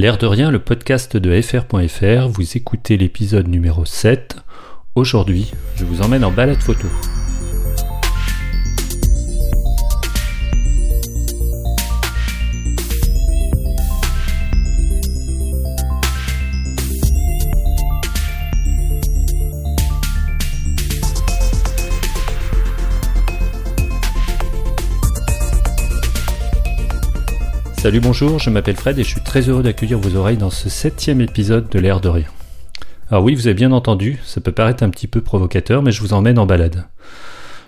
L'air 0.00 0.16
de 0.16 0.24
rien, 0.24 0.50
le 0.50 0.60
podcast 0.60 1.18
de 1.18 1.42
fr.fr, 1.42 2.28
vous 2.28 2.56
écoutez 2.56 2.96
l'épisode 2.96 3.48
numéro 3.48 3.84
7. 3.84 4.34
Aujourd'hui, 4.94 5.52
je 5.76 5.84
vous 5.84 6.00
emmène 6.00 6.24
en 6.24 6.30
balade 6.30 6.62
photo. 6.62 6.88
Salut 27.80 28.00
bonjour, 28.00 28.38
je 28.38 28.50
m'appelle 28.50 28.76
Fred 28.76 28.98
et 28.98 29.04
je 29.04 29.08
suis 29.08 29.19
très 29.30 29.48
heureux 29.48 29.62
d'accueillir 29.62 30.00
vos 30.00 30.16
oreilles 30.16 30.38
dans 30.38 30.50
ce 30.50 30.68
septième 30.68 31.20
épisode 31.20 31.68
de 31.68 31.78
l'air 31.78 32.00
de 32.00 32.08
rien. 32.08 32.26
Alors 33.12 33.22
oui, 33.22 33.36
vous 33.36 33.46
avez 33.46 33.54
bien 33.54 33.70
entendu, 33.70 34.18
ça 34.24 34.40
peut 34.40 34.50
paraître 34.50 34.82
un 34.82 34.90
petit 34.90 35.06
peu 35.06 35.20
provocateur, 35.20 35.84
mais 35.84 35.92
je 35.92 36.00
vous 36.00 36.14
emmène 36.14 36.36
en 36.36 36.46
balade. 36.46 36.86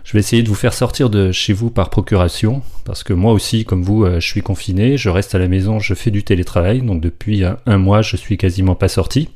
Je 0.02 0.12
vais 0.12 0.18
essayer 0.18 0.42
de 0.42 0.48
vous 0.48 0.56
faire 0.56 0.74
sortir 0.74 1.08
de 1.08 1.30
chez 1.30 1.52
vous 1.52 1.70
par 1.70 1.88
procuration, 1.88 2.62
parce 2.84 3.04
que 3.04 3.12
moi 3.12 3.32
aussi, 3.32 3.64
comme 3.64 3.84
vous, 3.84 4.02
euh, 4.02 4.18
je 4.18 4.26
suis 4.26 4.42
confiné, 4.42 4.96
je 4.96 5.08
reste 5.08 5.36
à 5.36 5.38
la 5.38 5.46
maison, 5.46 5.78
je 5.78 5.94
fais 5.94 6.10
du 6.10 6.24
télétravail, 6.24 6.82
donc 6.82 7.00
depuis 7.00 7.44
un 7.44 7.78
mois, 7.78 8.02
je 8.02 8.16
suis 8.16 8.36
quasiment 8.36 8.74
pas 8.74 8.88
sorti. 8.88 9.28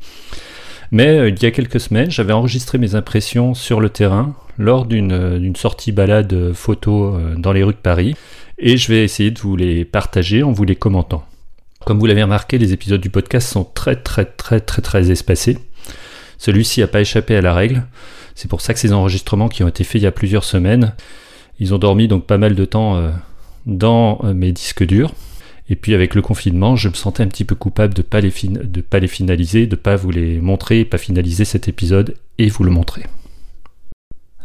Mais 0.90 1.06
euh, 1.06 1.28
il 1.28 1.40
y 1.40 1.46
a 1.46 1.52
quelques 1.52 1.78
semaines, 1.78 2.10
j'avais 2.10 2.32
enregistré 2.32 2.78
mes 2.78 2.96
impressions 2.96 3.54
sur 3.54 3.78
le 3.78 3.88
terrain 3.88 4.34
lors 4.58 4.84
d'une 4.84 5.12
euh, 5.12 5.52
sortie 5.54 5.92
balade 5.92 6.52
photo 6.54 7.20
dans 7.36 7.52
les 7.52 7.62
rues 7.62 7.74
de 7.74 7.78
Paris 7.78 8.16
et 8.58 8.78
je 8.78 8.88
vais 8.88 9.04
essayer 9.04 9.30
de 9.30 9.38
vous 9.38 9.54
les 9.54 9.84
partager 9.84 10.42
en 10.42 10.50
vous 10.50 10.64
les 10.64 10.74
commentant. 10.74 11.24
Comme 11.86 12.00
vous 12.00 12.06
l'avez 12.06 12.24
remarqué, 12.24 12.58
les 12.58 12.72
épisodes 12.72 13.00
du 13.00 13.10
podcast 13.10 13.48
sont 13.48 13.62
très 13.62 13.94
très 13.94 14.24
très 14.24 14.58
très 14.58 14.82
très 14.82 15.12
espacés. 15.12 15.56
Celui-ci 16.36 16.80
n'a 16.80 16.88
pas 16.88 17.00
échappé 17.00 17.36
à 17.36 17.40
la 17.40 17.54
règle. 17.54 17.86
C'est 18.34 18.50
pour 18.50 18.60
ça 18.60 18.74
que 18.74 18.80
ces 18.80 18.92
enregistrements 18.92 19.48
qui 19.48 19.62
ont 19.62 19.68
été 19.68 19.84
faits 19.84 20.00
il 20.00 20.04
y 20.04 20.08
a 20.08 20.10
plusieurs 20.10 20.42
semaines, 20.42 20.94
ils 21.60 21.74
ont 21.74 21.78
dormi 21.78 22.08
donc 22.08 22.26
pas 22.26 22.38
mal 22.38 22.56
de 22.56 22.64
temps 22.64 22.96
euh, 22.96 23.12
dans 23.66 24.18
euh, 24.24 24.34
mes 24.34 24.50
disques 24.50 24.84
durs. 24.84 25.14
Et 25.70 25.76
puis 25.76 25.94
avec 25.94 26.16
le 26.16 26.22
confinement, 26.22 26.74
je 26.74 26.88
me 26.88 26.94
sentais 26.94 27.22
un 27.22 27.28
petit 27.28 27.44
peu 27.44 27.54
coupable 27.54 27.94
de 27.94 28.02
pas 28.02 28.20
les 28.20 28.32
de 28.42 28.80
pas 28.80 28.98
les 28.98 29.06
finaliser, 29.06 29.68
de 29.68 29.76
pas 29.76 29.94
vous 29.94 30.10
les 30.10 30.40
montrer, 30.40 30.84
pas 30.84 30.98
finaliser 30.98 31.44
cet 31.44 31.68
épisode 31.68 32.16
et 32.38 32.48
vous 32.48 32.64
le 32.64 32.72
montrer. 32.72 33.04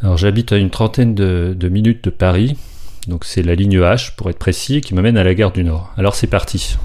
Alors 0.04 0.18
j'habite 0.18 0.52
à 0.52 0.58
une 0.58 0.70
trentaine 0.70 1.16
de 1.16 1.70
minutes 1.70 2.04
de 2.04 2.12
Paris, 2.12 2.56
donc 3.08 3.26
c'est 3.26 3.42
la 3.42 3.56
ligne 3.56 3.80
H 3.80 4.16
pour 4.16 4.30
être 4.30 4.38
précis 4.38 4.82
qui 4.82 4.94
me 4.94 5.02
mène 5.02 5.18
à 5.18 5.24
la 5.24 5.34
gare 5.34 5.52
du 5.52 5.64
Nord. 5.64 5.92
Alors 5.98 6.14
c'est 6.14 6.28
parti. 6.28 6.78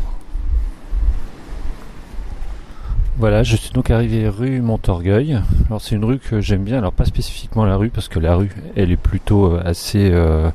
Voilà, 3.18 3.42
je 3.42 3.56
suis 3.56 3.70
donc 3.72 3.90
arrivé 3.90 4.28
rue 4.28 4.60
Montorgueil. 4.60 5.40
Alors 5.68 5.80
c'est 5.80 5.94
une 5.94 6.04
rue 6.04 6.18
que 6.18 6.42
j'aime 6.42 6.64
bien, 6.64 6.76
alors 6.76 6.92
pas 6.92 7.06
spécifiquement 7.06 7.64
la 7.64 7.76
rue 7.76 7.88
parce 7.88 8.08
que 8.08 8.18
la 8.18 8.34
rue 8.36 8.50
elle 8.76 8.90
est 8.90 8.98
plutôt 8.98 9.54
euh, 9.54 9.62
assez 9.64 10.10
euh, 10.12 10.50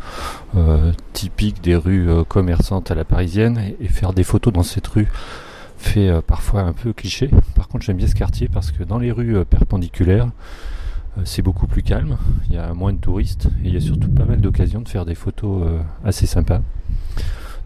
euh, 0.56 0.92
typique 1.12 1.64
des 1.64 1.76
rues 1.76 2.08
commerçantes 2.28 2.92
à 2.92 2.96
la 2.96 3.04
parisienne 3.04 3.74
et 3.80 3.88
faire 3.88 4.14
des 4.14 4.24
photos 4.24 4.54
dans 4.54 4.62
cette 4.62 4.86
rue 4.86 5.08
fait 5.80 6.12
parfois 6.22 6.62
un 6.62 6.74
peu 6.74 6.94
cliché. 6.94 7.32
Par 7.56 7.68
contre 7.68 7.84
j'aime 7.84 7.98
bien 7.98 8.06
ce 8.06 8.14
quartier 8.14 8.48
parce 8.48 8.70
que 8.70 8.84
dans 8.84 9.00
les 9.00 9.12
rues 9.12 9.44
perpendiculaires 9.44 10.28
c'est 11.26 11.42
beaucoup 11.42 11.66
plus 11.66 11.82
calme, 11.82 12.18
il 12.48 12.56
y 12.56 12.60
a 12.60 12.76
moins 12.76 12.94
de 12.94 13.00
touristes 13.00 13.48
et 13.66 13.70
il 13.70 13.74
y 13.74 13.78
a 13.78 13.82
surtout 13.82 14.08
pas 14.08 14.26
mal 14.26 14.40
d'occasions 14.40 14.82
de 14.82 14.88
faire 14.88 15.06
des 15.06 15.16
photos 15.16 15.64
assez 16.06 16.28
sympas. 16.28 16.62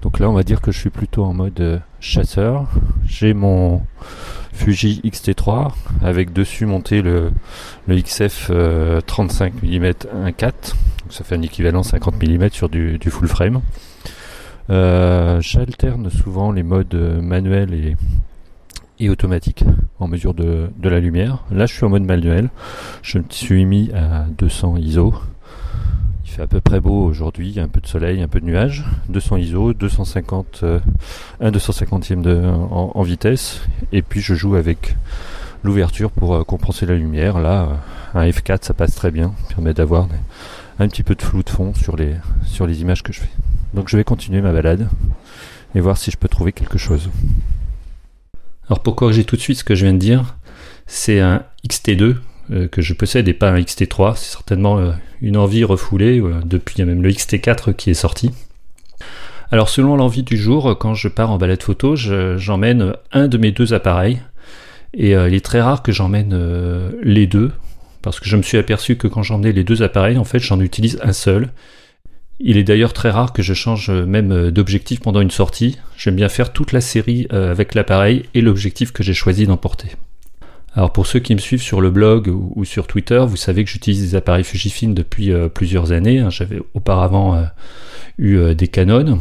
Donc 0.01 0.19
là 0.19 0.29
on 0.29 0.33
va 0.33 0.43
dire 0.43 0.61
que 0.61 0.71
je 0.71 0.79
suis 0.79 0.89
plutôt 0.89 1.25
en 1.25 1.33
mode 1.33 1.81
chasseur. 1.99 2.67
J'ai 3.05 3.33
mon 3.33 3.81
Fuji 4.55 5.01
X-T3 5.03 5.71
avec 6.01 6.33
dessus 6.33 6.65
monté 6.65 7.01
le, 7.01 7.31
le 7.87 8.01
XF 8.01 8.51
35 9.05 9.61
mm 9.61 9.85
1.4 9.85 10.41
donc 11.05 11.11
ça 11.11 11.23
fait 11.23 11.35
un 11.35 11.41
équivalent 11.43 11.83
50 11.83 12.15
mm 12.23 12.49
sur 12.49 12.67
du, 12.67 12.99
full 13.09 13.27
frame. 13.27 13.61
J'alterne 14.69 16.09
souvent 16.09 16.51
les 16.51 16.63
modes 16.63 16.95
manuels 17.21 17.73
et, 17.73 17.95
et 18.99 19.09
automatique 19.09 19.63
en 19.99 20.07
mesure 20.07 20.33
de, 20.33 20.69
de, 20.77 20.89
la 20.89 20.99
lumière. 20.99 21.43
Là, 21.51 21.65
je 21.65 21.73
suis 21.75 21.85
en 21.85 21.89
mode 21.89 22.03
manuel. 22.03 22.49
Je 23.01 23.19
me 23.19 23.25
suis 23.29 23.65
mis 23.65 23.91
à 23.93 24.25
200 24.37 24.77
ISO. 24.77 25.13
À 26.37 26.47
peu 26.47 26.59
près 26.59 26.81
beau 26.81 27.05
aujourd'hui, 27.05 27.59
un 27.61 27.69
peu 27.69 27.79
de 27.79 27.87
soleil, 27.87 28.21
un 28.21 28.27
peu 28.27 28.41
de 28.41 28.45
nuages. 28.45 28.83
200 29.07 29.37
ISO, 29.37 29.73
250, 29.73 30.61
euh, 30.63 30.79
1 31.39 31.51
250e 31.51 32.21
de, 32.21 32.43
en, 32.43 33.01
vitesse. 33.03 33.61
Et 33.93 34.01
puis 34.01 34.19
je 34.19 34.33
joue 34.33 34.55
avec 34.55 34.97
l'ouverture 35.63 36.11
pour 36.11 36.35
euh, 36.35 36.43
compenser 36.43 36.85
la 36.85 36.95
lumière. 36.95 37.39
Là, 37.39 37.69
euh, 38.15 38.19
un 38.19 38.29
F4, 38.29 38.65
ça 38.65 38.73
passe 38.73 38.95
très 38.95 39.11
bien. 39.11 39.33
Permet 39.49 39.73
d'avoir 39.73 40.09
un 40.77 40.87
petit 40.89 41.03
peu 41.03 41.15
de 41.15 41.21
flou 41.21 41.41
de 41.41 41.49
fond 41.49 41.73
sur 41.73 41.95
les, 41.95 42.15
sur 42.43 42.67
les 42.67 42.81
images 42.81 43.01
que 43.01 43.13
je 43.13 43.21
fais. 43.21 43.31
Donc 43.73 43.87
je 43.87 43.95
vais 43.95 44.03
continuer 44.03 44.41
ma 44.41 44.51
balade 44.51 44.89
et 45.73 45.79
voir 45.79 45.97
si 45.97 46.11
je 46.11 46.17
peux 46.17 46.27
trouver 46.27 46.51
quelque 46.51 46.77
chose. 46.77 47.09
Alors 48.67 48.81
pour 48.81 48.95
corriger 48.97 49.23
tout 49.23 49.37
de 49.37 49.41
suite 49.41 49.59
ce 49.59 49.63
que 49.63 49.75
je 49.75 49.85
viens 49.85 49.93
de 49.93 49.99
dire, 49.99 50.35
c'est 50.85 51.21
un 51.21 51.43
XT2 51.65 52.17
euh, 52.51 52.67
que 52.67 52.81
je 52.81 52.93
possède 52.93 53.27
et 53.27 53.33
pas 53.33 53.49
un 53.49 53.59
XT3. 53.59 54.15
C'est 54.17 54.31
certainement 54.31 54.77
euh, 54.77 54.91
une 55.21 55.37
envie 55.37 55.63
refoulée. 55.63 56.19
Euh, 56.19 56.41
depuis, 56.45 56.75
il 56.75 56.79
y 56.79 56.81
a 56.83 56.85
même 56.85 57.01
le 57.01 57.09
XT4 57.09 57.73
qui 57.73 57.89
est 57.89 57.95
sorti. 57.95 58.31
Alors 59.51 59.69
selon 59.69 59.95
l'envie 59.95 60.23
du 60.23 60.37
jour, 60.37 60.77
quand 60.77 60.93
je 60.93 61.07
pars 61.07 61.31
en 61.31 61.37
balade 61.37 61.61
photo, 61.63 61.95
j'emmène 61.95 62.93
un 63.11 63.27
de 63.27 63.37
mes 63.37 63.51
deux 63.51 63.73
appareils. 63.73 64.21
Et 64.93 65.11
il 65.11 65.33
est 65.33 65.45
très 65.45 65.61
rare 65.61 65.83
que 65.83 65.91
j'emmène 65.91 66.35
les 67.03 67.27
deux, 67.27 67.51
parce 68.01 68.19
que 68.19 68.27
je 68.27 68.37
me 68.37 68.41
suis 68.41 68.57
aperçu 68.57 68.95
que 68.95 69.07
quand 69.07 69.21
j'emmenais 69.21 69.51
les 69.51 69.63
deux 69.63 69.83
appareils, 69.83 70.17
en 70.17 70.23
fait, 70.23 70.39
j'en 70.39 70.59
utilise 70.59 70.99
un 71.03 71.13
seul. 71.13 71.49
Il 72.39 72.57
est 72.57 72.63
d'ailleurs 72.63 72.93
très 72.93 73.11
rare 73.11 73.33
que 73.33 73.43
je 73.43 73.53
change 73.53 73.91
même 73.91 74.49
d'objectif 74.49 74.99
pendant 74.99 75.21
une 75.21 75.31
sortie. 75.31 75.77
J'aime 75.95 76.15
bien 76.15 76.29
faire 76.29 76.51
toute 76.51 76.71
la 76.71 76.81
série 76.81 77.27
avec 77.29 77.75
l'appareil 77.75 78.23
et 78.33 78.41
l'objectif 78.41 78.91
que 78.91 79.03
j'ai 79.03 79.13
choisi 79.13 79.45
d'emporter. 79.45 79.89
Alors 80.75 80.91
pour 80.91 81.07
ceux 81.07 81.19
qui 81.19 81.33
me 81.33 81.39
suivent 81.39 81.61
sur 81.61 81.79
le 81.81 81.89
blog 81.89 82.27
ou 82.27 82.65
sur 82.65 82.85
Twitter, 82.85 83.23
vous 83.27 83.37
savez 83.37 83.63
que 83.63 83.69
j'utilise 83.69 84.01
des 84.01 84.15
appareils 84.15 84.43
Fujifilm 84.43 84.93
depuis 84.93 85.31
euh, 85.31 85.47
plusieurs 85.47 85.91
années. 85.91 86.19
Hein. 86.19 86.29
J'avais 86.29 86.61
auparavant 86.73 87.45
eu 88.17 88.53
des 88.55 88.67
Canon. 88.67 89.19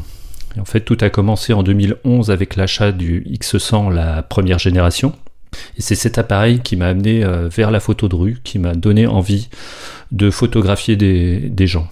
en 0.58 0.64
fait, 0.64 0.80
tout 0.80 0.98
a 1.00 1.10
commencé 1.10 1.52
en 1.52 1.62
2011 1.62 2.30
avec 2.30 2.56
l'achat 2.56 2.92
du 2.92 3.24
X100, 3.30 3.92
la 3.92 4.22
première 4.22 4.58
génération. 4.58 5.12
Et 5.76 5.82
c'est 5.82 5.94
cet 5.94 6.18
appareil 6.18 6.60
qui 6.60 6.76
m'a 6.76 6.88
amené 6.88 7.24
vers 7.48 7.70
la 7.70 7.78
photo 7.78 8.08
de 8.08 8.16
rue, 8.16 8.38
qui 8.42 8.58
m'a 8.58 8.74
donné 8.74 9.06
envie 9.06 9.48
de 10.10 10.30
photographier 10.30 10.96
des 10.96 11.66
gens. 11.66 11.88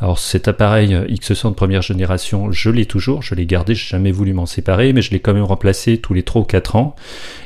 Alors 0.00 0.20
cet 0.20 0.46
appareil 0.46 0.94
X100 0.94 1.50
de 1.50 1.54
première 1.54 1.82
génération, 1.82 2.52
je 2.52 2.70
l'ai 2.70 2.86
toujours, 2.86 3.22
je 3.22 3.34
l'ai 3.34 3.46
gardé, 3.46 3.74
j'ai 3.74 3.88
jamais 3.88 4.12
voulu 4.12 4.32
m'en 4.32 4.46
séparer, 4.46 4.92
mais 4.92 5.02
je 5.02 5.10
l'ai 5.10 5.18
quand 5.18 5.34
même 5.34 5.42
remplacé 5.42 5.98
tous 5.98 6.14
les 6.14 6.22
3 6.22 6.42
ou 6.42 6.44
4 6.44 6.76
ans. 6.76 6.94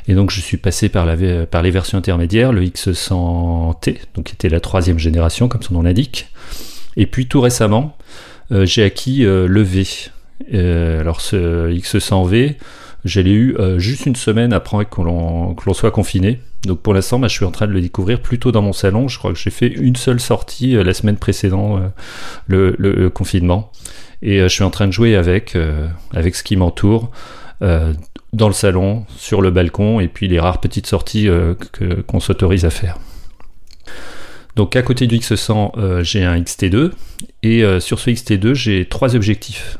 Et 0.07 0.13
donc 0.13 0.29
je 0.29 0.39
suis 0.39 0.57
passé 0.57 0.89
par, 0.89 1.07
les 1.07 1.71
versions 1.71 1.97
intermédiaires, 1.97 2.51
le 2.51 2.61
X100T, 2.61 3.97
donc 4.13 4.25
qui 4.25 4.33
était 4.33 4.49
la 4.49 4.59
troisième 4.59 4.99
génération, 4.99 5.47
comme 5.47 5.63
son 5.63 5.73
nom 5.73 5.81
l'indique. 5.81 6.27
Et 6.95 7.07
puis 7.07 7.27
tout 7.27 7.41
récemment, 7.41 7.97
euh, 8.51 8.67
j'ai 8.67 8.83
acquis 8.83 9.25
euh, 9.25 9.47
le 9.47 9.61
V. 9.61 9.87
Euh, 10.53 10.99
alors 10.99 11.21
ce 11.21 11.71
X100V, 11.71 12.55
je 13.03 13.19
l'ai 13.19 13.31
eu 13.31 13.57
juste 13.77 14.05
une 14.05 14.15
semaine 14.15 14.53
après 14.53 14.85
que 14.85 15.01
l'on 15.01 15.73
soit 15.73 15.91
confiné. 15.91 16.39
Donc 16.65 16.81
pour 16.81 16.93
l'instant, 16.93 17.19
bah, 17.19 17.27
je 17.27 17.33
suis 17.33 17.45
en 17.45 17.51
train 17.51 17.67
de 17.67 17.73
le 17.73 17.81
découvrir 17.81 18.21
plutôt 18.21 18.51
dans 18.51 18.61
mon 18.61 18.73
salon. 18.73 19.07
Je 19.07 19.17
crois 19.17 19.33
que 19.33 19.39
j'ai 19.39 19.49
fait 19.49 19.67
une 19.67 19.95
seule 19.95 20.19
sortie 20.19 20.75
euh, 20.75 20.83
la 20.83 20.93
semaine 20.93 21.17
précédente 21.17 21.81
euh, 22.51 22.73
le, 22.77 23.09
confinement. 23.09 23.71
Et 24.21 24.39
euh, 24.39 24.47
je 24.47 24.53
suis 24.53 24.63
en 24.63 24.69
train 24.69 24.87
de 24.87 24.91
jouer 24.91 25.15
avec, 25.15 25.57
avec 26.13 26.35
ce 26.35 26.43
qui 26.43 26.55
m'entoure 26.55 27.11
dans 28.33 28.47
le 28.47 28.53
salon, 28.53 29.05
sur 29.15 29.41
le 29.41 29.51
balcon, 29.51 30.01
et 30.01 30.09
puis 30.09 30.27
les 30.27 30.37
rares 30.37 30.59
petites 30.59 30.87
sorties 30.87 31.29
qu'on 32.07 32.19
s'autorise 32.19 32.65
à 32.65 32.69
faire. 32.69 32.97
Donc 34.57 34.75
à 34.75 34.81
côté 34.81 35.07
du 35.07 35.17
X100, 35.17 36.01
j'ai 36.01 36.25
un 36.25 36.41
XT2, 36.41 36.91
et 37.43 37.63
sur 37.79 37.99
ce 37.99 38.09
XT2, 38.09 38.53
j'ai 38.53 38.85
trois 38.89 39.15
objectifs 39.15 39.77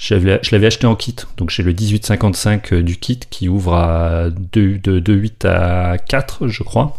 je 0.00 0.14
l'avais 0.14 0.66
acheté 0.66 0.86
en 0.86 0.96
kit, 0.96 1.14
donc 1.36 1.50
j'ai 1.50 1.62
le 1.62 1.72
1855 1.72 2.72
euh, 2.72 2.82
du 2.82 2.96
kit 2.96 3.20
qui 3.28 3.50
ouvre 3.50 3.74
à 3.74 4.30
de, 4.30 5.12
8 5.12 5.44
à 5.44 5.98
4, 5.98 6.48
je 6.48 6.62
crois. 6.62 6.98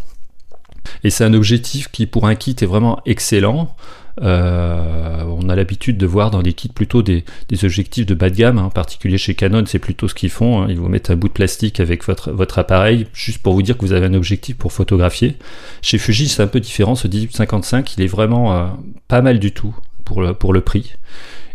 Et 1.04 1.10
c'est 1.10 1.24
un 1.24 1.34
objectif 1.34 1.90
qui, 1.92 2.06
pour 2.06 2.28
un 2.28 2.36
kit, 2.36 2.56
est 2.62 2.66
vraiment 2.66 3.02
excellent. 3.08 3.76
Euh, 4.22 5.24
on 5.26 5.50
a 5.50 5.56
l'habitude 5.56 5.98
de 5.98 6.06
voir 6.06 6.30
dans 6.30 6.44
des 6.44 6.54
kits 6.54 6.70
plutôt 6.70 7.02
des, 7.02 7.24
objectifs 7.64 8.06
de 8.06 8.14
bas 8.14 8.30
de 8.30 8.36
gamme, 8.36 8.60
hein. 8.60 8.66
en 8.66 8.70
particulier 8.70 9.18
chez 9.18 9.34
Canon, 9.34 9.64
c'est 9.66 9.80
plutôt 9.80 10.08
ce 10.08 10.14
qu'ils 10.14 10.30
font. 10.30 10.62
Hein. 10.62 10.68
Ils 10.70 10.78
vous 10.78 10.88
mettent 10.88 11.10
un 11.10 11.16
bout 11.16 11.28
de 11.28 11.34
plastique 11.34 11.80
avec 11.80 12.04
votre, 12.06 12.32
votre 12.32 12.60
appareil, 12.60 13.08
juste 13.14 13.42
pour 13.42 13.54
vous 13.54 13.64
dire 13.64 13.78
que 13.78 13.86
vous 13.86 13.94
avez 13.94 14.06
un 14.06 14.14
objectif 14.14 14.58
pour 14.58 14.74
photographier. 14.74 15.38
Chez 15.82 15.98
Fuji, 15.98 16.28
c'est 16.28 16.44
un 16.44 16.48
peu 16.48 16.60
différent. 16.60 16.94
Ce 16.94 17.08
1855, 17.08 17.98
il 17.98 18.04
est 18.04 18.08
vraiment 18.08 18.54
euh, 18.54 18.68
pas 19.08 19.24
mal 19.24 19.40
du 19.40 19.54
tout 19.54 19.76
pour 20.06 20.22
le, 20.22 20.36
pour 20.36 20.54
le 20.54 20.62
prix. 20.62 20.94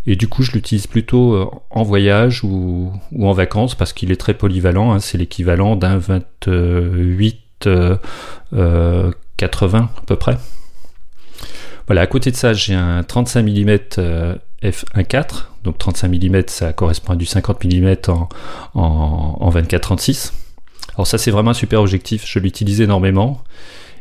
Et 0.06 0.16
du 0.16 0.28
coup, 0.28 0.42
je 0.42 0.52
l'utilise 0.52 0.86
plutôt 0.86 1.34
euh, 1.34 1.50
en 1.70 1.82
voyage 1.82 2.44
ou, 2.44 2.92
en 3.20 3.32
vacances 3.32 3.74
parce 3.74 3.92
qu'il 3.92 4.12
est 4.12 4.16
très 4.16 4.34
polyvalent. 4.34 4.92
Hein. 4.92 5.00
c'est 5.00 5.18
l'équivalent 5.18 5.76
d'un 5.76 5.98
28 5.98 7.42
80 7.62 7.68
euh, 8.54 9.10
à 9.38 10.02
peu 10.06 10.16
près. 10.16 10.36
Voilà, 11.86 12.02
à 12.02 12.06
côté 12.06 12.30
de 12.30 12.36
ça, 12.36 12.52
j'ai 12.52 12.74
un 12.74 13.02
35 13.02 13.42
mm 13.42 13.76
f1.4. 14.62 15.46
Donc 15.64 15.78
35 15.78 16.08
mm, 16.08 16.42
ça 16.46 16.72
correspond 16.72 17.14
à 17.14 17.16
du 17.16 17.26
50 17.26 17.64
mm 17.64 17.96
en, 18.08 18.28
en 18.74 19.50
24-36. 19.50 20.32
Alors 20.94 21.06
ça, 21.06 21.18
c'est 21.18 21.30
vraiment 21.30 21.50
un 21.50 21.54
super 21.54 21.80
objectif. 21.80 22.24
Je 22.26 22.38
l'utilise 22.38 22.80
énormément. 22.80 23.42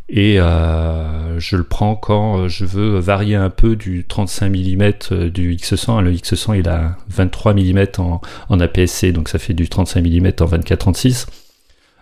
Et 0.08 0.40
euh, 0.40 1.40
je 1.40 1.56
le 1.58 1.64
prends 1.64 1.96
quand 1.96 2.48
je 2.48 2.64
veux 2.64 3.00
varier 3.00 3.36
un 3.36 3.50
peu 3.50 3.76
du 3.76 4.06
35 4.06 4.50
mm 4.50 5.30
du 5.30 5.56
X100. 5.56 6.02
Le 6.02 6.14
X100 6.14 6.60
il 6.60 6.70
a 6.70 6.96
23 7.10 7.54
mm 7.54 7.86
en, 7.98 8.22
en 8.50 8.60
APS-C, 8.60 9.12
donc 9.12 9.30
ça 9.30 9.40
fait 9.40 9.54
du 9.54 9.68
35 9.68 10.02
mm 10.02 10.28
en 10.42 10.46
24-36. 10.46 11.26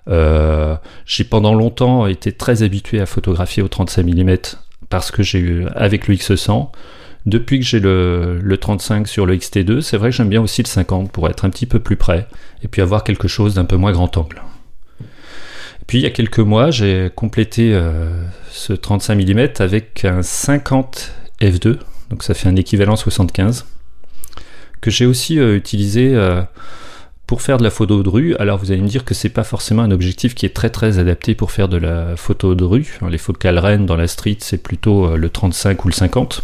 Euh, 0.09 0.75
j'ai 1.05 1.23
pendant 1.23 1.53
longtemps 1.53 2.07
été 2.07 2.33
très 2.33 2.61
habitué 2.61 2.99
à 2.99 3.05
photographier 3.05 3.63
au 3.63 3.69
35 3.69 4.05
mm 4.05 4.35
parce 4.89 5.11
que 5.11 5.23
j'ai 5.23 5.39
eu 5.39 5.65
avec 5.75 6.07
le 6.07 6.15
X100. 6.15 6.71
Depuis 7.25 7.59
que 7.59 7.65
j'ai 7.65 7.79
le, 7.79 8.39
le, 8.43 8.57
35 8.57 9.07
sur 9.07 9.25
le 9.25 9.37
XT2, 9.37 9.79
c'est 9.79 9.95
vrai 9.95 10.09
que 10.09 10.15
j'aime 10.17 10.27
bien 10.27 10.41
aussi 10.41 10.61
le 10.61 10.67
50 10.67 11.09
pour 11.09 11.29
être 11.29 11.45
un 11.45 11.49
petit 11.49 11.65
peu 11.65 11.79
plus 11.79 11.95
près 11.95 12.27
et 12.63 12.67
puis 12.67 12.81
avoir 12.81 13.05
quelque 13.05 13.29
chose 13.29 13.53
d'un 13.53 13.63
peu 13.63 13.77
moins 13.77 13.93
grand 13.93 14.17
angle. 14.17 14.41
Puis 15.87 15.99
il 15.99 16.01
y 16.01 16.05
a 16.05 16.11
quelques 16.11 16.39
mois, 16.39 16.71
j'ai 16.71 17.11
complété 17.15 17.73
euh, 17.73 18.09
ce 18.51 18.73
35 18.73 19.15
mm 19.15 19.47
avec 19.59 20.05
un 20.05 20.21
50 20.21 21.11
f2, 21.41 21.77
donc 22.09 22.23
ça 22.23 22.33
fait 22.33 22.47
un 22.47 22.55
équivalent 22.55 22.95
75, 22.95 23.65
que 24.81 24.89
j'ai 24.89 25.05
aussi 25.05 25.39
euh, 25.39 25.55
utilisé 25.55 26.11
euh, 26.13 26.41
pour 27.27 27.41
faire 27.41 27.57
de 27.57 27.63
la 27.63 27.69
photo 27.69 28.01
de 28.01 28.09
rue. 28.09 28.35
Alors 28.37 28.57
vous 28.59 28.71
allez 28.71 28.81
me 28.81 28.87
dire 28.87 29.03
que 29.03 29.13
c'est 29.13 29.29
pas 29.29 29.43
forcément 29.43 29.81
un 29.81 29.91
objectif 29.91 30.35
qui 30.35 30.45
est 30.45 30.53
très 30.55 30.69
très 30.69 30.99
adapté 30.99 31.35
pour 31.35 31.51
faire 31.51 31.67
de 31.67 31.77
la 31.77 32.15
photo 32.15 32.55
de 32.55 32.63
rue. 32.63 32.99
Les 33.09 33.17
focales 33.17 33.59
reines 33.59 33.85
dans 33.85 33.95
la 33.95 34.07
street, 34.07 34.37
c'est 34.39 34.61
plutôt 34.61 35.15
le 35.15 35.29
35 35.29 35.83
ou 35.85 35.87
le 35.89 35.93
50. 35.93 36.43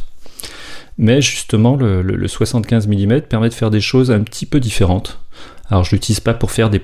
Mais 0.98 1.22
justement, 1.22 1.76
le, 1.78 2.02
le 2.02 2.28
75 2.28 2.88
mm 2.88 3.22
permet 3.22 3.50
de 3.50 3.54
faire 3.54 3.72
des 3.72 3.82
choses 3.82 4.12
un 4.12 4.22
petit 4.22 4.46
peu 4.46 4.60
différentes. 4.60 5.20
Alors 5.70 5.84
je 5.84 5.92
l'utilise 5.92 6.20
pas 6.20 6.34
pour 6.34 6.52
faire 6.52 6.70
des 6.70 6.82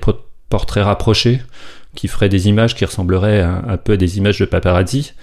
portraits 0.48 0.84
rapprochés, 0.84 1.40
qui 1.96 2.06
ferait 2.06 2.28
des 2.28 2.46
images 2.46 2.76
qui 2.76 2.84
ressembleraient 2.84 3.40
un, 3.40 3.76
peu 3.76 3.94
à 3.94 3.96
des 3.96 4.18
images 4.18 4.38
de 4.38 4.44
paparazzi, 4.44 5.14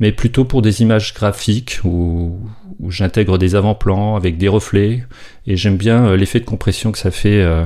mais 0.00 0.12
plutôt 0.12 0.44
pour 0.44 0.60
des 0.60 0.82
images 0.82 1.14
graphiques 1.14 1.80
où, 1.84 2.38
j'intègre 2.88 3.38
des 3.38 3.54
avant-plans 3.54 4.16
avec 4.16 4.36
des 4.36 4.48
reflets 4.48 5.02
et 5.46 5.56
j'aime 5.56 5.78
bien 5.78 6.08
euh, 6.08 6.16
l'effet 6.16 6.40
de 6.40 6.44
compression 6.44 6.92
que 6.92 6.98
ça 6.98 7.10
fait 7.10 7.40
euh, 7.40 7.64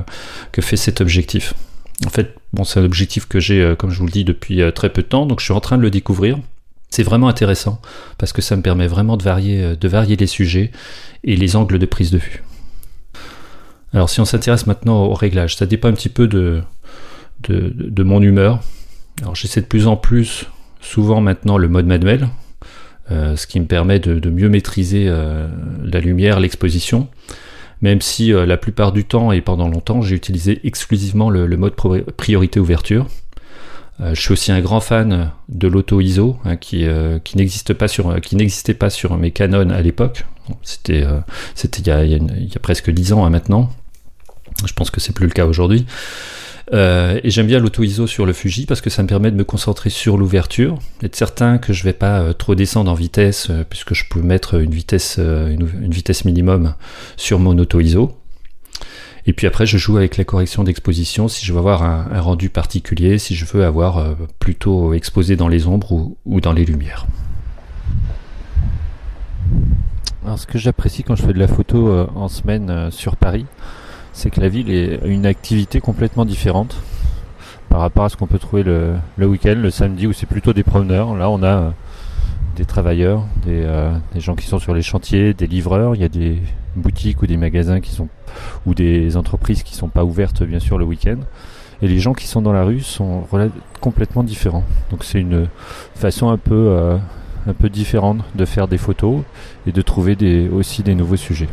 que 0.53 0.61
fait 0.61 0.77
cet 0.77 1.01
objectif. 1.01 1.53
En 2.05 2.09
fait, 2.09 2.33
bon, 2.53 2.63
c'est 2.63 2.79
un 2.79 2.85
objectif 2.85 3.27
que 3.27 3.41
j'ai, 3.41 3.61
euh, 3.61 3.75
comme 3.75 3.89
je 3.91 3.99
vous 3.99 4.05
le 4.05 4.11
dis, 4.11 4.23
depuis 4.23 4.61
très 4.73 4.87
peu 4.87 5.01
de 5.01 5.07
temps, 5.07 5.25
donc 5.25 5.41
je 5.41 5.45
suis 5.45 5.53
en 5.53 5.59
train 5.59 5.77
de 5.77 5.81
le 5.81 5.89
découvrir. 5.89 6.39
C'est 6.89 7.03
vraiment 7.03 7.27
intéressant 7.27 7.81
parce 8.17 8.31
que 8.31 8.41
ça 8.41 8.55
me 8.55 8.61
permet 8.61 8.87
vraiment 8.87 9.17
de 9.17 9.23
varier, 9.23 9.75
de 9.75 9.87
varier 9.87 10.15
les 10.15 10.27
sujets 10.27 10.71
et 11.25 11.35
les 11.35 11.57
angles 11.57 11.79
de 11.79 11.85
prise 11.85 12.11
de 12.11 12.17
vue. 12.17 12.43
Alors 13.93 14.09
si 14.09 14.21
on 14.21 14.25
s'intéresse 14.25 14.67
maintenant 14.67 15.03
au 15.03 15.13
réglage, 15.13 15.57
ça 15.57 15.65
dépend 15.65 15.89
un 15.89 15.93
petit 15.93 16.09
peu 16.09 16.27
de, 16.27 16.61
de, 17.49 18.03
mon 18.03 18.21
humeur. 18.21 18.61
Alors 19.21 19.35
j'essaie 19.35 19.61
de 19.61 19.65
plus 19.65 19.87
en 19.87 19.95
plus 19.95 20.47
souvent 20.79 21.21
maintenant 21.21 21.57
le 21.57 21.67
mode 21.67 21.85
manuel, 21.85 22.29
euh, 23.11 23.35
ce 23.35 23.47
qui 23.47 23.59
me 23.59 23.65
permet 23.65 23.99
de, 23.99 24.29
mieux 24.29 24.49
maîtriser 24.49 25.05
euh, 25.07 25.47
la 25.83 25.99
lumière, 25.99 26.39
l'exposition, 26.39 27.07
même 27.81 28.01
si 28.01 28.33
euh, 28.33 28.45
la 28.45 28.57
plupart 28.57 28.91
du 28.91 29.05
temps 29.05 29.31
et 29.31 29.41
pendant 29.41 29.67
longtemps 29.67 30.01
j'ai 30.01 30.15
utilisé 30.15 30.59
exclusivement 30.63 31.29
le, 31.29 31.45
mode 31.57 31.75
priorité 32.17 32.59
ouverture. 32.59 33.07
je 33.99 34.19
suis 34.19 34.31
aussi 34.31 34.51
un 34.51 34.61
grand 34.61 34.79
fan 34.79 35.31
de 35.49 35.67
l'auto 35.67 36.01
ISO 36.01 36.37
hein, 36.45 36.55
qui, 36.55 36.85
n'existait 37.35 37.73
pas 37.73 38.89
sur 38.89 39.17
mes 39.17 39.31
Canon 39.31 39.69
à 39.69 39.81
l'époque. 39.81 40.25
C'était 40.63 41.05
il, 41.77 41.87
y 41.87 42.55
a 42.55 42.59
presque 42.59 42.89
10 42.89 43.13
ans 43.13 43.25
hein, 43.25 43.29
maintenant. 43.29 43.69
Je 44.65 44.73
pense 44.73 44.91
que 44.91 44.99
c'est 44.99 45.13
plus 45.13 45.27
le 45.27 45.31
cas 45.31 45.45
aujourd'hui. 45.45 45.85
Euh, 46.73 47.19
et 47.23 47.29
j'aime 47.29 47.47
bien 47.47 47.59
l'auto-ISO 47.59 48.07
sur 48.07 48.25
le 48.25 48.33
Fuji 48.33 48.65
parce 48.65 48.81
que 48.81 48.89
ça 48.89 49.03
me 49.03 49.07
permet 49.07 49.31
de 49.31 49.35
me 49.35 49.43
concentrer 49.43 49.89
sur 49.89 50.17
l'ouverture, 50.17 50.79
être 51.03 51.15
certain 51.15 51.57
que 51.57 51.73
je 51.73 51.83
vais 51.83 51.93
pas 51.93 52.19
euh, 52.19 52.33
trop 52.33 52.55
descendre 52.55 52.91
en 52.91 52.93
vitesse 52.93 53.47
euh, 53.49 53.63
puisque 53.67 53.93
je 53.93 54.05
peux 54.09 54.21
mettre 54.21 54.55
une 54.59 54.71
vitesse, 54.71 55.17
une, 55.17 55.67
vitesse 55.89 56.25
minimum 56.25 56.75
sur 57.17 57.39
mon 57.39 57.57
auto-ISO. 57.57 58.17
Et 59.27 59.33
puis 59.33 59.45
après, 59.45 59.65
je 59.65 59.77
joue 59.77 59.97
avec 59.97 60.17
la 60.17 60.23
correction 60.23 60.63
d'exposition 60.63 61.27
si 61.27 61.45
je 61.45 61.53
veux 61.53 61.59
avoir 61.59 61.83
un, 61.83 62.19
rendu 62.21 62.49
particulier, 62.49 63.19
si 63.19 63.35
je 63.35 63.45
veux 63.45 63.63
avoir 63.63 64.15
plutôt 64.39 64.93
exposé 64.93 65.35
dans 65.35 65.47
les 65.47 65.67
ombres 65.67 65.91
ou, 65.91 66.17
ou 66.25 66.41
dans 66.41 66.53
les 66.53 66.65
lumières. 66.65 67.05
Alors, 70.25 70.39
ce 70.39 70.47
que 70.47 70.57
j'apprécie 70.57 71.03
quand 71.03 71.15
je 71.15 71.23
fais 71.23 71.33
de 71.33 71.39
la 71.39 71.47
photo 71.47 72.07
en 72.15 72.29
semaine 72.29 72.89
sur 72.89 73.15
Paris, 73.15 73.45
c'est 74.13 74.29
que 74.29 74.41
la 74.41 74.49
ville 74.49 74.69
est 74.69 74.99
une 75.05 75.25
activité 75.25 75.79
complètement 75.79 76.25
différente 76.25 76.75
par 77.69 77.79
rapport 77.79 78.03
à 78.03 78.09
ce 78.09 78.17
qu'on 78.17 78.27
peut 78.27 78.39
trouver 78.39 78.63
le, 78.63 78.97
week-end, 79.17 79.55
le 79.55 79.71
samedi, 79.71 80.05
où 80.05 80.13
c'est 80.13 80.25
plutôt 80.25 80.51
des 80.51 80.63
promeneurs. 80.63 81.15
Là, 81.15 81.29
on 81.29 81.41
a 81.41 81.47
euh, 81.47 81.69
des 82.57 82.65
travailleurs, 82.65 83.23
euh, 83.47 83.93
des, 84.13 84.19
gens 84.19 84.35
qui 84.35 84.45
sont 84.45 84.59
sur 84.59 84.73
les 84.73 84.81
chantiers, 84.81 85.33
des 85.33 85.47
livreurs. 85.47 85.95
Il 85.95 86.01
y 86.01 86.03
a 86.03 86.09
des 86.09 86.39
boutiques 86.75 87.21
ou 87.21 87.27
des 87.27 87.37
magasins 87.37 87.79
qui 87.79 87.91
sont 87.91 88.09
ou 88.65 88.73
des 88.73 89.15
entreprises 89.15 89.63
qui 89.63 89.73
sont 89.73 89.87
pas 89.87 90.03
ouvertes, 90.03 90.43
bien 90.43 90.59
sûr, 90.59 90.77
le 90.77 90.85
week-end. 90.85 91.17
Et 91.81 91.87
les 91.87 91.99
gens 91.99 92.13
qui 92.13 92.27
sont 92.27 92.41
dans 92.41 92.53
la 92.53 92.63
rue 92.63 92.81
sont 92.81 93.23
complètement 93.79 94.23
différents. 94.23 94.65
Donc 94.91 95.03
c'est 95.03 95.19
une 95.19 95.47
façon 95.95 96.29
un 96.29 96.37
peu 96.37 96.67
euh, 96.69 96.97
un 97.47 97.53
peu 97.53 97.69
différente 97.69 98.19
de 98.35 98.45
faire 98.45 98.67
des 98.67 98.77
photos 98.77 99.21
et 99.65 99.71
de 99.71 99.81
trouver 99.81 100.15
des, 100.15 100.47
aussi 100.49 100.83
des 100.83 100.93
nouveaux 100.93 101.15
sujets. 101.15 101.49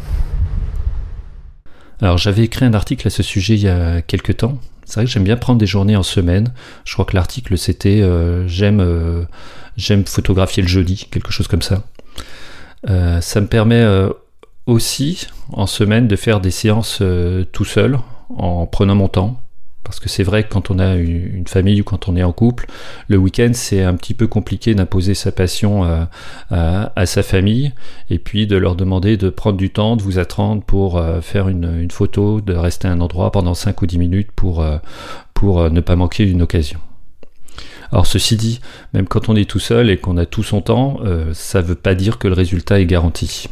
Alors 2.01 2.19
j'avais 2.19 2.45
écrit 2.45 2.65
un 2.65 2.75
article 2.75 3.07
à 3.07 3.11
ce 3.11 3.23
sujet 3.23 3.55
il 3.55 3.63
y 3.63 3.69
a 3.69 4.03
quelques 4.03 4.39
temps. 4.39 4.59
C'est 4.85 4.95
vrai 4.95 5.05
que 5.05 5.11
j'aime 5.11 5.25
bien 5.25 5.37
prendre 5.37 5.59
des 5.59 5.67
journées 5.67 5.97
en 5.97 6.03
semaine. 6.03 6.53
Je 6.85 6.93
crois 6.93 7.05
que 7.05 7.15
l'article 7.15 7.59
c'était 7.59 8.01
euh, 8.01 8.47
j'aime 8.47 8.81
euh, 8.81 9.25
j'aime 9.77 10.07
photographier 10.07 10.63
le 10.63 10.69
jeudi, 10.69 11.09
quelque 11.11 11.33
chose 11.33 11.49
comme 11.49 11.63
ça. 11.63 11.83
Euh, 12.89 13.21
ça 13.21 13.41
me 13.41 13.47
permet 13.47 13.85
aussi 14.67 15.27
en 15.53 15.67
semaine 15.67 16.09
de 16.09 16.17
faire 16.17 16.41
des 16.41 16.51
séances 16.51 17.03
tout 17.53 17.65
seul 17.65 17.99
en 18.31 18.67
prenant 18.67 18.95
mon 18.95 19.09
temps 19.09 19.43
parce 19.89 20.01
que 20.01 20.11
c'est 20.11 20.23
vrai 20.23 20.45
que 20.45 20.51
quand 20.51 20.71
on 20.71 20.79
a 20.79 20.97
une 20.97 21.47
famille 21.47 21.81
ou 21.81 21.85
quand 21.85 22.11
on 22.11 22.17
est 22.17 22.23
en 22.23 22.33
couple, 22.33 22.67
le 23.09 23.17
week-end 23.17 23.53
c'est 23.55 23.83
un 23.83 23.95
petit 23.95 24.13
peu 24.13 24.27
compliqué 24.27 24.75
d'imposer 24.75 25.15
sa 25.15 25.33
passion 25.33 25.87
euh, 25.87 26.05
à, 26.95 27.07
sa 27.07 27.23
famille 27.23 27.73
et 28.11 28.19
puis 28.19 28.47
de 28.47 28.59
leur 28.59 28.77
demander 28.77 29.17
de 29.17 29.31
prendre 29.31 29.57
du 29.57 29.71
temps, 29.71 29.97
de 29.97 30.03
vous 30.03 30.19
attendre 30.19 30.63
pour 30.63 30.99
euh, 30.99 31.23
faire 31.23 31.49
une, 31.49 31.91
photo, 31.91 32.43
de 32.43 32.53
rester 32.53 32.87
à 32.87 32.93
un 32.93 33.01
endroit 33.01 33.33
pendant 33.33 33.55
5 33.55 33.81
ou 33.81 33.87
10 33.87 33.97
minutes 33.97 34.31
pour, 34.37 34.61
euh, 34.61 34.77
ne 35.71 35.81
pas 35.81 35.97
manquer 35.97 36.25
une 36.25 36.43
occasion. 36.43 36.81
Alors 37.91 38.07
ceci 38.07 38.37
dit, 38.37 38.61
même 38.93 39.09
quand 39.09 39.31
on 39.31 39.37
est 39.37 39.49
tout 39.49 39.59
seul 39.59 39.89
et 39.89 39.97
qu'on 39.97 40.19
a 40.19 40.27
tout 40.27 40.43
son 40.43 40.61
temps, 40.61 41.01
ça 41.33 41.63
ne 41.63 41.67
veut 41.67 41.75
pas 41.75 41.95
dire 41.95 42.19
que 42.19 42.29
le 42.29 42.35
résultat 42.35 42.79
est 42.79 42.85
garanti. 42.85 43.49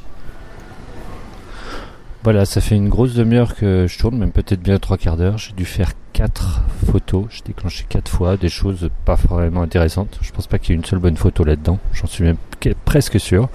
Voilà, 2.26 2.44
ça 2.44 2.60
fait 2.60 2.74
une 2.74 2.88
grosse 2.88 3.14
demi-heure 3.14 3.54
que 3.54 3.86
je 3.88 3.98
tourne, 4.00 4.18
même 4.18 4.32
peut-être 4.32 4.60
bien 4.60 4.80
trois 4.80 4.96
quarts 4.96 5.16
d'heure. 5.16 5.38
J'ai 5.38 5.52
dû 5.52 5.64
faire 5.64 5.92
quatre 6.12 6.60
photos. 6.84 7.26
J'ai 7.30 7.42
déclenché 7.44 7.86
quatre 7.88 8.10
fois 8.10 8.36
des 8.36 8.48
choses 8.48 8.90
pas 9.04 9.14
vraiment 9.14 9.62
intéressantes. 9.62 10.18
Je 10.22 10.32
pense 10.32 10.48
pas 10.48 10.58
qu'il 10.58 10.70
y 10.70 10.72
ait 10.72 10.76
une 10.80 10.84
seule 10.84 10.98
bonne 10.98 11.16
photo 11.16 11.44
là-dedans. 11.44 11.78
J'en 11.92 12.08
suis 12.08 12.24
même 12.24 12.36
presque 12.84 13.20
sûr. 13.20 13.48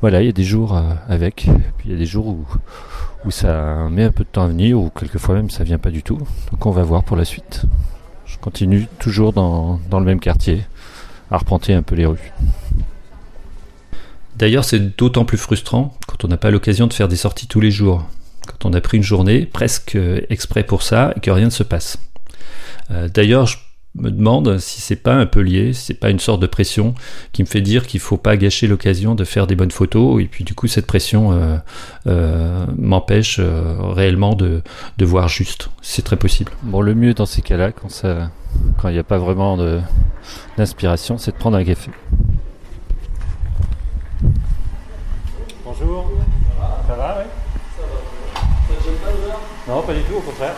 Voilà, 0.00 0.22
il 0.22 0.26
y 0.26 0.28
a 0.28 0.32
des 0.32 0.42
jours 0.42 0.76
euh, 0.76 0.82
avec, 1.08 1.46
puis 1.78 1.84
il 1.84 1.92
y 1.92 1.94
a 1.94 1.96
des 1.96 2.04
jours 2.04 2.36
où, 3.24 3.30
ça 3.30 3.86
met 3.88 4.02
un 4.02 4.10
peu 4.10 4.24
de 4.24 4.28
temps 4.28 4.42
à 4.42 4.48
venir, 4.48 4.76
ou 4.76 4.90
quelquefois 4.90 5.36
même 5.36 5.50
ça 5.50 5.62
vient 5.62 5.78
pas 5.78 5.90
du 5.90 6.02
tout. 6.02 6.18
Donc 6.50 6.66
on 6.66 6.72
va 6.72 6.82
voir 6.82 7.04
pour 7.04 7.16
la 7.16 7.24
suite. 7.24 7.62
Je 8.26 8.38
continue 8.38 8.88
toujours 8.98 9.32
dans, 9.32 9.78
dans 9.88 10.00
le 10.00 10.04
même 10.04 10.18
quartier, 10.18 10.64
à 11.30 11.36
arpenter 11.36 11.72
un 11.72 11.82
peu 11.82 11.94
les 11.94 12.06
rues. 12.06 12.32
D'ailleurs, 14.34 14.64
c'est 14.64 14.96
d'autant 14.98 15.24
plus 15.24 15.38
frustrant 15.38 15.96
quand 16.14 16.26
on 16.26 16.28
n'a 16.28 16.36
pas 16.36 16.52
l'occasion 16.52 16.86
de 16.86 16.92
faire 16.92 17.08
des 17.08 17.16
sorties 17.16 17.48
tous 17.48 17.60
les 17.60 17.72
jours. 17.72 18.06
Quand 18.46 18.66
on 18.68 18.72
a 18.72 18.80
pris 18.80 18.98
une 18.98 19.02
journée 19.02 19.46
presque 19.46 19.96
euh, 19.96 20.20
exprès 20.30 20.62
pour 20.62 20.82
ça 20.82 21.12
et 21.16 21.20
que 21.20 21.30
rien 21.30 21.46
ne 21.46 21.50
se 21.50 21.64
passe. 21.64 21.98
Euh, 22.92 23.08
d'ailleurs, 23.08 23.46
je 23.46 23.56
me 23.96 24.10
demande 24.10 24.58
si 24.58 24.80
c'est 24.80 24.96
pas 24.96 25.14
un 25.14 25.26
peu 25.26 25.40
lié, 25.40 25.72
si 25.72 25.86
c'est 25.86 25.94
pas 25.94 26.10
une 26.10 26.20
sorte 26.20 26.40
de 26.40 26.46
pression 26.46 26.94
qui 27.32 27.42
me 27.42 27.48
fait 27.48 27.62
dire 27.62 27.86
qu'il 27.86 27.98
faut 27.98 28.16
pas 28.16 28.36
gâcher 28.36 28.68
l'occasion 28.68 29.16
de 29.16 29.24
faire 29.24 29.48
des 29.48 29.56
bonnes 29.56 29.72
photos 29.72 30.22
et 30.22 30.26
puis 30.26 30.44
du 30.44 30.52
coup 30.54 30.66
cette 30.66 30.86
pression 30.86 31.60
euh, 32.06 32.66
m'empêche 32.76 33.40
réellement 33.40 34.34
de, 34.34 34.62
de, 34.98 35.04
voir 35.04 35.28
juste. 35.28 35.70
C'est 35.80 36.02
très 36.02 36.16
possible. 36.16 36.52
Bon, 36.62 36.80
le 36.80 36.94
mieux 36.94 37.14
dans 37.14 37.26
ces 37.26 37.42
cas-là, 37.42 37.70
quand 37.72 37.88
quand 38.78 38.88
il 38.88 38.92
n'y 38.92 38.98
a 38.98 39.04
pas 39.04 39.18
vraiment 39.18 39.56
d'inspiration, 40.56 41.16
c'est 41.16 41.32
de 41.32 41.36
prendre 41.36 41.56
un 41.56 41.64
café. 41.64 41.90
Bonjour. 45.80 46.10
Ça 46.86 46.94
va, 46.94 47.18
oui 47.18 47.30
Non, 49.68 49.82
pas 49.82 49.94
du 49.94 50.02
tout, 50.02 50.14
au 50.14 50.20
contraire. 50.20 50.54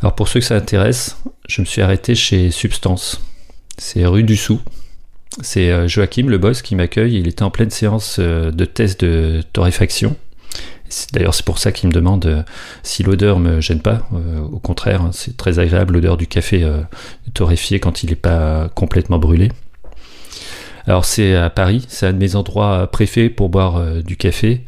Alors 0.00 0.14
pour 0.14 0.28
ceux 0.28 0.40
que 0.40 0.46
ça 0.46 0.54
intéresse, 0.54 1.20
je 1.48 1.60
me 1.60 1.66
suis 1.66 1.82
arrêté 1.82 2.14
chez 2.14 2.50
Substance. 2.50 3.20
C'est 3.76 4.06
rue 4.06 4.22
du 4.22 4.36
Sou. 4.36 4.60
C'est 5.40 5.70
euh, 5.70 5.88
Joachim, 5.88 6.28
le 6.28 6.38
boss, 6.38 6.62
qui 6.62 6.76
m'accueille. 6.76 7.18
Il 7.18 7.26
était 7.26 7.42
en 7.42 7.50
pleine 7.50 7.70
séance 7.70 8.16
euh, 8.18 8.50
de 8.52 8.64
test 8.64 9.04
de 9.04 9.42
torréfaction. 9.52 10.16
D'ailleurs, 11.12 11.34
c'est 11.34 11.44
pour 11.44 11.58
ça 11.58 11.72
qu'il 11.72 11.88
me 11.88 11.92
demande 11.92 12.26
euh, 12.26 12.42
si 12.82 13.02
l'odeur 13.02 13.40
me 13.40 13.60
gêne 13.60 13.80
pas. 13.80 14.08
au 14.52 14.58
contraire, 14.58 15.02
hein, 15.02 15.10
c'est 15.12 15.36
très 15.36 15.58
agréable 15.58 15.94
l'odeur 15.94 16.16
du 16.16 16.26
café 16.26 16.66
torréfié 17.34 17.80
quand 17.80 18.02
il 18.02 18.10
n'est 18.10 18.16
pas 18.16 18.68
complètement 18.74 19.18
brûlé. 19.18 19.50
Alors 20.88 21.04
c'est 21.04 21.36
à 21.36 21.50
Paris, 21.50 21.84
c'est 21.88 22.06
un 22.06 22.12
de 22.12 22.18
mes 22.18 22.34
endroits 22.34 22.90
préfets 22.90 23.28
pour 23.28 23.50
boire 23.50 24.02
du 24.02 24.16
café. 24.16 24.64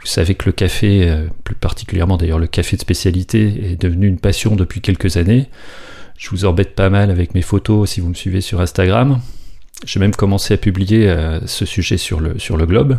Vous 0.00 0.06
savez 0.06 0.34
que 0.34 0.46
le 0.46 0.52
café, 0.52 1.08
plus 1.44 1.54
particulièrement 1.54 2.16
d'ailleurs 2.16 2.38
le 2.40 2.48
café 2.48 2.76
de 2.76 2.82
spécialité, 2.82 3.70
est 3.72 3.80
devenu 3.80 4.08
une 4.08 4.18
passion 4.18 4.56
depuis 4.56 4.80
quelques 4.80 5.16
années. 5.16 5.48
Je 6.20 6.28
vous 6.30 6.44
embête 6.44 6.74
pas 6.74 6.90
mal 6.90 7.10
avec 7.10 7.34
mes 7.34 7.40
photos 7.40 7.88
si 7.88 8.00
vous 8.00 8.08
me 8.08 8.14
suivez 8.14 8.42
sur 8.42 8.60
Instagram. 8.60 9.20
J'ai 9.86 9.98
même 9.98 10.14
commencé 10.14 10.52
à 10.52 10.56
publier 10.58 11.08
euh, 11.08 11.40
ce 11.46 11.64
sujet 11.64 11.96
sur 11.96 12.20
le, 12.20 12.38
sur 12.38 12.58
le 12.58 12.66
globe. 12.66 12.98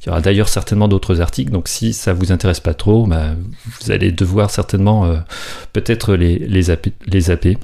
Il 0.00 0.06
y 0.06 0.08
aura 0.08 0.22
d'ailleurs 0.22 0.48
certainement 0.48 0.88
d'autres 0.88 1.20
articles, 1.20 1.50
donc 1.50 1.68
si 1.68 1.92
ça 1.92 2.14
vous 2.14 2.32
intéresse 2.32 2.60
pas 2.60 2.72
trop, 2.72 3.06
bah, 3.06 3.34
vous 3.66 3.90
allez 3.90 4.10
devoir 4.12 4.50
certainement 4.50 5.04
euh, 5.04 5.18
peut-être 5.74 6.14
les, 6.14 6.38
les, 6.38 6.62
les 7.06 7.20
zapper. 7.20 7.58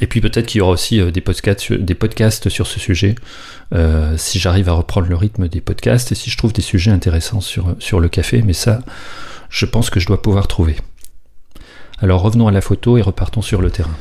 Et 0.00 0.06
puis 0.06 0.20
peut-être 0.20 0.46
qu'il 0.46 0.58
y 0.58 0.62
aura 0.62 0.72
aussi 0.72 1.00
euh, 1.00 1.10
des, 1.10 1.20
podcasts, 1.20 1.72
des 1.72 1.94
podcasts 1.94 2.48
sur 2.48 2.66
ce 2.66 2.80
sujet, 2.80 3.14
si 4.16 4.38
j'arrive 4.38 4.68
à 4.68 4.72
reprendre 4.72 5.08
le 5.08 5.16
rythme 5.16 5.48
des 5.48 5.62
podcasts 5.62 6.12
et 6.12 6.14
si 6.14 6.28
je 6.28 6.36
trouve 6.36 6.52
des 6.52 6.60
sujets 6.60 6.90
intéressants 6.90 7.40
sur, 7.40 7.74
sur 7.78 8.00
le 8.00 8.10
café, 8.10 8.42
mais 8.42 8.52
ça, 8.52 8.80
je 9.48 9.64
pense 9.64 9.88
que 9.88 9.98
je 9.98 10.06
dois 10.06 10.20
pouvoir 10.20 10.46
trouver. 10.46 10.76
Alors 12.02 12.20
revenons 12.20 12.48
à 12.48 12.50
la 12.50 12.60
photo 12.60 12.98
et 12.98 13.02
repartons 13.02 13.42
sur 13.42 13.62
le 13.62 13.70
terrain. 13.70 13.96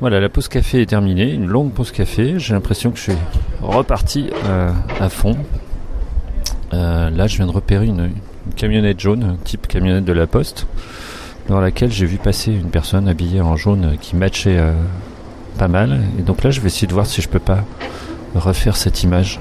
Voilà, 0.00 0.20
la 0.20 0.28
pause 0.28 0.46
café 0.46 0.82
est 0.82 0.86
terminée, 0.86 1.32
une 1.32 1.46
longue 1.46 1.72
pause 1.72 1.90
café. 1.90 2.38
J'ai 2.38 2.54
l'impression 2.54 2.92
que 2.92 2.98
je 2.98 3.02
suis 3.02 3.18
reparti 3.60 4.30
euh, 4.44 4.70
à 5.00 5.08
fond. 5.08 5.36
Euh, 6.72 7.10
là, 7.10 7.26
je 7.26 7.36
viens 7.36 7.46
de 7.46 7.52
repérer 7.52 7.86
une, 7.86 8.12
camionnette 8.54 9.00
jaune, 9.00 9.38
type 9.44 9.66
camionnette 9.66 10.04
de 10.04 10.12
la 10.12 10.28
Poste, 10.28 10.68
dans 11.48 11.60
laquelle 11.60 11.90
j'ai 11.90 12.06
vu 12.06 12.16
passer 12.16 12.52
une 12.52 12.70
personne 12.70 13.08
habillée 13.08 13.40
en 13.40 13.56
jaune 13.56 13.96
qui 14.00 14.14
matchait 14.14 14.58
euh, 14.58 14.72
pas 15.58 15.68
mal. 15.68 16.00
Et 16.18 16.22
donc 16.22 16.42
là, 16.42 16.50
je 16.50 16.60
vais 16.60 16.68
essayer 16.68 16.86
de 16.86 16.94
voir 16.94 17.06
si 17.06 17.20
je 17.20 17.28
peux 17.28 17.38
pas 17.38 17.64
refaire 18.34 18.76
cette 18.76 19.02
image 19.02 19.40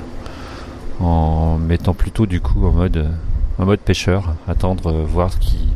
en 1.00 1.58
mettant 1.58 1.94
plutôt 1.94 2.26
du 2.26 2.42
coup 2.42 2.66
en 2.66 2.72
mode 2.72 3.08
en 3.60 3.66
mode 3.66 3.80
pêcheur, 3.80 4.34
attendre 4.48 4.92
voir 4.92 5.32
ce 5.32 5.38
qui 5.38 5.68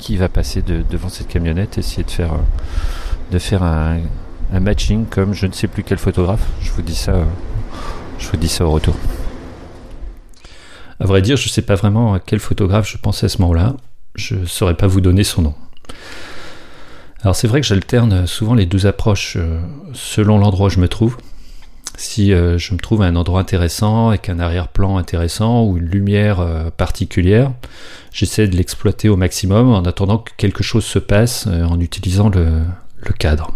qui 0.00 0.16
va 0.16 0.28
passer 0.28 0.62
devant 0.62 1.08
cette 1.08 1.28
camionnette, 1.28 1.78
essayer 1.78 2.02
de 2.02 2.10
faire, 2.10 2.32
de 3.30 3.38
faire 3.38 3.62
un, 3.62 3.98
matching 4.52 5.06
comme 5.06 5.32
je 5.32 5.46
ne 5.46 5.52
sais 5.52 5.68
plus 5.68 5.84
quel 5.84 5.98
photographe. 5.98 6.44
Je 6.60 6.72
vous 6.72 6.82
dis 6.82 6.94
ça, 6.94 7.24
je 8.18 8.28
vous 8.28 8.36
dis 8.36 8.48
ça 8.48 8.64
au 8.66 8.70
retour. 8.72 8.96
À 10.98 11.06
vrai 11.06 11.22
dire, 11.22 11.36
je 11.36 11.46
ne 11.46 11.50
sais 11.50 11.62
pas 11.62 11.76
vraiment 11.76 12.14
à 12.14 12.20
quel 12.20 12.40
photographe 12.40 12.90
je 12.90 12.98
pensais 12.98 13.26
à 13.26 13.28
ce 13.28 13.40
moment-là. 13.42 13.74
Je 14.16 14.34
ne 14.34 14.46
saurais 14.46 14.74
pas 14.74 14.86
vous 14.86 15.00
donner 15.00 15.22
son 15.22 15.42
nom. 15.42 15.54
Alors 17.22 17.36
c'est 17.36 17.48
vrai 17.48 17.60
que 17.60 17.66
j'alterne 17.66 18.26
souvent 18.26 18.54
les 18.54 18.64
deux 18.64 18.86
approches 18.86 19.36
euh, 19.36 19.60
selon 19.92 20.38
l'endroit 20.38 20.68
où 20.68 20.70
je 20.70 20.80
me 20.80 20.88
trouve. 20.88 21.18
Si 21.98 22.32
euh, 22.32 22.56
je 22.56 22.72
me 22.72 22.78
trouve 22.78 23.02
à 23.02 23.06
un 23.06 23.16
endroit 23.16 23.40
intéressant, 23.40 24.08
avec 24.08 24.30
un 24.30 24.38
arrière-plan 24.38 24.96
intéressant 24.96 25.64
ou 25.64 25.76
une 25.76 25.84
lumière 25.84 26.40
euh, 26.40 26.70
particulière, 26.70 27.52
j'essaie 28.10 28.48
de 28.48 28.56
l'exploiter 28.56 29.10
au 29.10 29.16
maximum 29.16 29.70
en 29.70 29.82
attendant 29.82 30.16
que 30.16 30.30
quelque 30.38 30.62
chose 30.62 30.84
se 30.84 30.98
passe 30.98 31.46
en 31.46 31.78
utilisant 31.78 32.30
le, 32.30 32.62
cadre. 33.18 33.52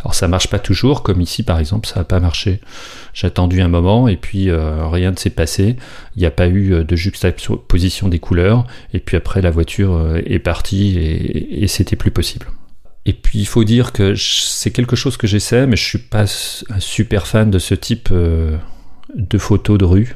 Alors 0.00 0.14
ça 0.14 0.28
marche 0.28 0.48
pas 0.48 0.58
toujours, 0.58 1.02
comme 1.02 1.20
ici 1.20 1.42
par 1.42 1.58
exemple, 1.58 1.86
ça 1.86 2.00
n'a 2.00 2.04
pas 2.04 2.20
marché. 2.20 2.60
J'ai 3.12 3.26
attendu 3.26 3.60
un 3.60 3.68
moment 3.68 4.08
et 4.08 4.16
puis 4.16 4.50
rien 4.52 5.10
ne 5.10 5.16
s'est 5.16 5.30
passé. 5.30 5.76
Il 6.16 6.20
n'y 6.20 6.26
a 6.26 6.30
pas 6.30 6.48
eu 6.48 6.84
de 6.84 6.96
juxtaposition 6.96 8.08
des 8.08 8.18
couleurs 8.18 8.64
et 8.94 9.00
puis 9.00 9.16
après 9.16 9.42
la 9.42 9.50
voiture 9.50 10.16
est 10.16 10.38
partie 10.38 10.98
et 10.98 11.66
c'était 11.66 11.96
plus 11.96 12.12
possible. 12.12 12.46
Et 13.04 13.12
puis 13.12 13.40
il 13.40 13.46
faut 13.46 13.64
dire 13.64 13.92
que 13.92 14.14
c'est 14.14 14.70
quelque 14.70 14.96
chose 14.96 15.16
que 15.16 15.26
j'essaie, 15.26 15.66
mais 15.66 15.76
je 15.76 15.84
suis 15.84 15.98
pas 15.98 16.24
un 16.70 16.80
super 16.80 17.26
fan 17.26 17.50
de 17.50 17.58
ce 17.58 17.74
type 17.74 18.10
euh, 18.12 18.56
de 19.14 19.38
photos 19.38 19.78
de 19.78 19.84
rue 19.84 20.14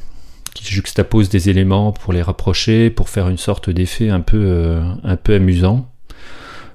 qui 0.54 0.64
juxtapose 0.72 1.28
des 1.28 1.50
éléments 1.50 1.92
pour 1.92 2.12
les 2.12 2.22
rapprocher, 2.22 2.88
pour 2.90 3.08
faire 3.08 3.28
une 3.28 3.36
sorte 3.36 3.68
d'effet 3.68 4.08
un 4.08 4.20
peu 4.20 4.40
euh, 4.40 4.80
un 5.02 5.16
peu 5.16 5.34
amusant. 5.34 5.90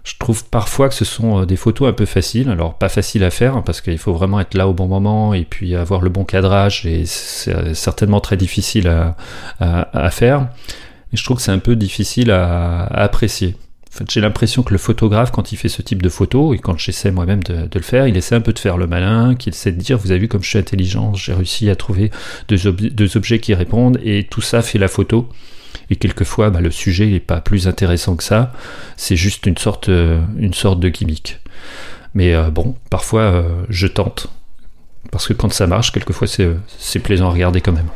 Je 0.03 0.15
trouve 0.19 0.43
parfois 0.45 0.89
que 0.89 0.95
ce 0.95 1.05
sont 1.05 1.41
euh, 1.41 1.45
des 1.45 1.55
photos 1.55 1.87
un 1.87 1.93
peu 1.93 2.05
faciles, 2.05 2.49
alors 2.49 2.77
pas 2.77 2.89
faciles 2.89 3.23
à 3.23 3.31
faire 3.31 3.55
hein, 3.55 3.63
parce 3.65 3.79
qu'il 3.79 3.97
faut 3.97 4.13
vraiment 4.13 4.41
être 4.41 4.53
là 4.55 4.67
au 4.67 4.73
bon 4.73 4.87
moment 4.87 5.33
et 5.33 5.45
puis 5.45 5.75
avoir 5.75 6.01
le 6.01 6.09
bon 6.09 6.25
cadrage 6.25 6.85
et 6.85 7.05
c'est 7.05 7.73
certainement 7.73 8.19
très 8.19 8.35
difficile 8.35 8.89
à, 8.89 9.15
à, 9.59 10.11
faire. 10.11 10.49
Et 11.13 11.17
je 11.17 11.23
trouve 11.23 11.37
que 11.37 11.43
c'est 11.43 11.51
un 11.51 11.59
peu 11.59 11.77
difficile 11.77 12.31
à 12.31 12.83
apprécier 12.85 13.55
j'ai 14.09 14.21
l'impression 14.21 14.63
que 14.63 14.71
le 14.71 14.77
photographe, 14.77 15.31
quand 15.31 15.51
il 15.51 15.57
fait 15.57 15.69
ce 15.69 15.81
type 15.81 16.01
de 16.01 16.09
photos, 16.09 16.55
et 16.55 16.59
quand 16.59 16.77
j'essaie 16.77 17.11
moi-même 17.11 17.43
de, 17.43 17.67
le 17.73 17.81
faire, 17.81 18.07
il 18.07 18.15
essaie 18.15 18.35
un 18.35 18.41
peu 18.41 18.53
de 18.53 18.59
faire 18.59 18.77
le 18.77 18.87
malin, 18.87 19.35
qu'il 19.35 19.53
essaie 19.53 19.71
de 19.71 19.79
dire, 19.79 19.97
vous 19.97 20.11
avez 20.11 20.21
vu 20.21 20.27
comme 20.27 20.43
je 20.43 20.49
suis 20.49 20.59
intelligent, 20.59 21.13
j'ai 21.13 21.33
réussi 21.33 21.69
à 21.69 21.75
trouver 21.75 22.11
deux, 22.47 23.17
objets 23.17 23.39
qui 23.39 23.53
répondent, 23.53 23.99
et 24.03 24.23
tout 24.23 24.41
ça 24.41 24.61
fait 24.61 24.79
la 24.79 24.87
photo. 24.87 25.29
Et 25.89 25.97
quelquefois, 25.97 26.49
bah, 26.49 26.61
le 26.61 26.71
sujet 26.71 27.07
n'est 27.07 27.19
pas 27.19 27.41
plus 27.41 27.67
intéressant 27.67 28.15
que 28.15 28.23
ça, 28.23 28.53
c'est 28.95 29.17
juste 29.17 29.45
une 29.45 29.57
sorte, 29.57 29.89
euh, 29.89 30.21
une 30.37 30.53
sorte 30.53 30.79
de 30.79 30.87
gimmick. 30.87 31.39
Mais 32.13 32.33
euh, 32.33 32.49
bon, 32.49 32.75
parfois, 32.89 33.21
euh, 33.21 33.43
je 33.69 33.87
tente, 33.87 34.27
parce 35.11 35.27
que 35.27 35.33
quand 35.33 35.51
ça 35.51 35.67
marche, 35.67 35.91
quelquefois, 35.91 36.27
c'est 36.27 36.99
plaisant 36.99 37.27
à 37.27 37.31
regarder 37.31 37.59
quand 37.59 37.73
même. 37.73 37.89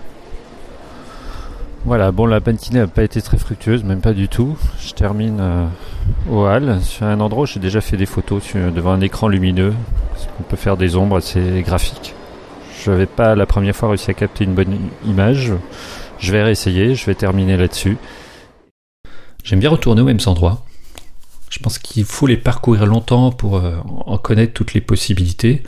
Voilà, 1.85 2.11
bon, 2.11 2.25
la 2.25 2.39
matinée 2.39 2.79
n'a 2.79 2.87
pas 2.87 3.03
été 3.03 3.21
très 3.21 3.37
fructueuse, 3.37 3.83
même 3.83 4.01
pas 4.01 4.13
du 4.13 4.27
tout. 4.27 4.57
Je 4.81 4.91
termine 4.93 5.37
euh, 5.39 5.67
au 6.31 6.43
hall, 6.43 6.81
sur 6.81 7.05
un 7.05 7.19
endroit 7.19 7.43
où 7.43 7.45
j'ai 7.45 7.59
déjà 7.59 7.79
fait 7.79 7.95
des 7.95 8.07
photos 8.07 8.41
devant 8.55 8.91
un 8.91 9.01
écran 9.01 9.27
lumineux. 9.27 9.71
On 10.39 10.43
peut 10.43 10.55
faire 10.55 10.77
des 10.77 10.95
ombres 10.95 11.17
assez 11.17 11.61
graphiques. 11.63 12.15
Je 12.83 12.89
n'avais 12.89 13.05
pas 13.05 13.35
la 13.35 13.45
première 13.45 13.75
fois 13.75 13.89
réussi 13.89 14.09
à 14.09 14.15
capter 14.15 14.45
une 14.45 14.55
bonne 14.55 14.79
image. 15.05 15.53
Je 16.17 16.31
vais 16.31 16.41
réessayer, 16.41 16.95
je 16.95 17.05
vais 17.05 17.13
terminer 17.13 17.55
là-dessus. 17.55 17.99
J'aime 19.43 19.59
bien 19.59 19.69
retourner 19.69 20.01
aux 20.01 20.05
mêmes 20.05 20.17
endroits. 20.25 20.65
Je 21.51 21.59
pense 21.59 21.77
qu'il 21.77 22.05
faut 22.05 22.25
les 22.25 22.37
parcourir 22.37 22.87
longtemps 22.87 23.31
pour 23.31 23.57
euh, 23.57 23.75
en 24.07 24.17
connaître 24.17 24.53
toutes 24.53 24.73
les 24.73 24.81
possibilités. 24.81 25.61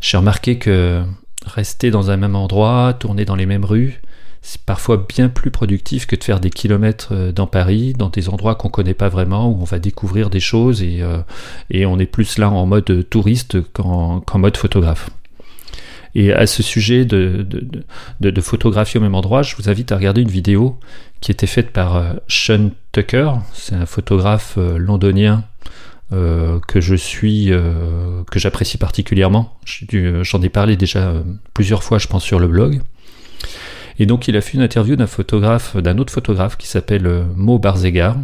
J'ai 0.00 0.16
remarqué 0.16 0.58
que 0.58 1.04
rester 1.44 1.92
dans 1.92 2.10
un 2.10 2.16
même 2.16 2.34
endroit, 2.34 2.94
tourner 2.98 3.24
dans 3.24 3.36
les 3.36 3.46
mêmes 3.46 3.64
rues, 3.64 4.00
c'est 4.46 4.62
parfois 4.62 5.04
bien 5.08 5.28
plus 5.28 5.50
productif 5.50 6.06
que 6.06 6.14
de 6.14 6.22
faire 6.22 6.38
des 6.38 6.50
kilomètres 6.50 7.08
euh, 7.10 7.32
dans 7.32 7.48
Paris, 7.48 7.94
dans 7.94 8.10
des 8.10 8.28
endroits 8.28 8.54
qu'on 8.54 8.68
connaît 8.68 8.94
pas 8.94 9.08
vraiment, 9.08 9.50
où 9.50 9.60
on 9.60 9.64
va 9.64 9.80
découvrir 9.80 10.30
des 10.30 10.38
choses 10.38 10.82
et, 10.82 11.02
euh, 11.02 11.18
et 11.68 11.84
on 11.84 11.98
est 11.98 12.06
plus 12.06 12.38
là 12.38 12.48
en 12.48 12.64
mode 12.64 13.08
touriste 13.10 13.60
qu'en 13.72 14.22
mode 14.36 14.56
photographe. 14.56 15.10
Et 16.14 16.32
à 16.32 16.46
ce 16.46 16.62
sujet 16.62 17.04
de, 17.04 17.44
de, 18.20 18.30
de, 18.30 18.40
photographie 18.40 18.98
au 18.98 19.00
même 19.00 19.16
endroit, 19.16 19.42
je 19.42 19.56
vous 19.56 19.68
invite 19.68 19.90
à 19.90 19.96
regarder 19.96 20.22
une 20.22 20.30
vidéo 20.30 20.78
qui 21.20 21.32
était 21.32 21.48
faite 21.48 21.72
par 21.72 21.96
euh, 21.96 22.12
Sean 22.28 22.70
Tucker, 22.92 23.32
c'est 23.52 23.74
un 23.74 23.84
photographe 23.84 24.58
londonien 24.58 25.42
que 26.12 26.80
je 26.80 26.94
suis, 26.94 27.50
que 27.50 28.38
j'apprécie 28.38 28.78
particulièrement. 28.78 29.58
J'en 29.90 30.40
ai 30.40 30.48
parlé 30.48 30.76
déjà 30.76 31.14
plusieurs 31.52 31.82
fois, 31.82 31.98
je 31.98 32.06
pense, 32.06 32.22
sur 32.22 32.38
le 32.38 32.46
blog. 32.46 32.80
Et 33.98 34.06
donc 34.06 34.28
il 34.28 34.36
a 34.36 34.40
fait 34.40 34.54
une 34.54 34.62
interview 34.62 34.96
d'un 34.96 35.98
autre 35.98 36.12
photographe 36.12 36.56
qui 36.56 36.66
s'appelle 36.66 37.06
euh, 37.06 37.24
Mo 37.34 37.58
Barzegar. 37.58 38.16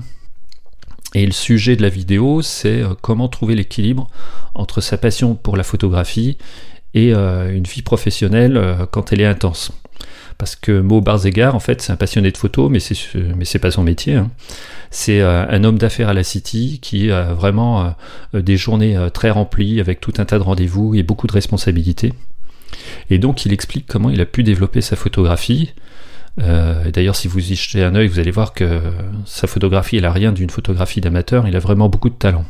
Et 1.14 1.26
le 1.26 1.33
sujet 1.33 1.76
de 1.76 1.83
la 1.83 1.88
vidéo, 1.88 2.43
c'est 2.43 2.83
euh, 2.83 2.95
comment 3.00 3.29
trouver 3.29 3.55
l'équilibre 3.55 4.09
entre 4.55 4.81
sa 4.81 4.99
passion 4.99 5.35
pour 5.35 5.57
la 5.57 5.62
photographie 5.62 6.37
et 6.95 7.14
euh, 7.14 7.55
une 7.55 7.64
vie 7.64 7.83
professionnelle 7.83 8.61
quand 8.91 9.12
elle 9.12 9.23
est 9.23 9.26
intense. 9.26 9.73
Parce 10.37 10.57
que 10.57 10.81
Mo 10.81 11.00
Barzegar, 11.00 11.55
en 11.55 11.61
fait, 11.61 11.81
c'est 11.81 11.93
un 11.93 11.97
passionné 11.97 12.31
de 12.33 12.37
photo, 12.37 12.69
mais 12.69 12.81
c'est 12.81 12.97
mais 13.14 13.45
c'est 13.45 13.59
pas 13.59 13.71
son 13.71 13.83
métier. 13.83 14.17
Hein. 14.17 14.31
C'est 14.91 15.23
un 15.23 15.64
homme 15.64 15.79
d'affaires 15.79 16.09
à 16.09 16.14
la 16.14 16.25
City 16.25 16.81
qui 16.83 17.11
a 17.11 17.33
vraiment 17.33 17.95
des 18.35 18.57
journées 18.57 18.99
très 19.14 19.31
remplies 19.31 19.81
avec 19.81 20.00
tout 20.00 20.12
un 20.19 20.25
tas 20.25 20.38
de 20.38 20.43
rendez-vous 20.43 20.95
et 20.95 21.02
beaucoup 21.02 21.26
de 21.26 21.33
responsabilités. 21.33 22.12
Et 23.11 23.19
donc 23.19 23.45
il 23.45 23.52
explique 23.52 23.87
comment 23.87 24.11
il 24.11 24.21
a 24.21 24.26
pu 24.26 24.43
développer 24.43 24.81
sa 24.81 24.97
photographie. 24.97 25.73
Euh, 26.41 26.91
D'ailleurs, 26.91 27.17
si 27.17 27.29
vous 27.29 27.52
y 27.52 27.55
jetez 27.55 27.85
un 27.85 27.95
œil, 27.95 28.09
vous 28.09 28.19
allez 28.19 28.31
voir 28.31 28.55
que 28.55 28.81
sa 29.26 29.47
photographie, 29.47 29.97
elle 29.97 30.05
a 30.05 30.12
rien 30.12 30.33
d'une 30.33 30.50
photographie 30.50 31.00
d'amateur. 31.00 31.47
Il 31.47 31.57
a 31.57 31.59
vraiment 31.59 31.88
beaucoup 31.88 32.11
de 32.11 32.14
talent. 32.14 32.45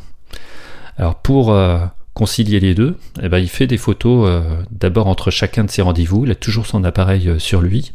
Alors 0.97 1.15
pour 1.15 1.51
euh, 1.51 1.79
concilier 2.13 2.59
les 2.59 2.75
deux, 2.75 2.97
eh 3.21 3.29
ben, 3.29 3.39
il 3.39 3.49
fait 3.49 3.67
des 3.67 3.77
photos 3.77 4.27
euh, 4.29 4.41
d'abord 4.71 5.07
entre 5.07 5.31
chacun 5.31 5.63
de 5.63 5.71
ses 5.71 5.81
rendez-vous. 5.81 6.25
Il 6.25 6.31
a 6.31 6.35
toujours 6.35 6.65
son 6.65 6.83
appareil 6.83 7.39
sur 7.39 7.61
lui. 7.61 7.93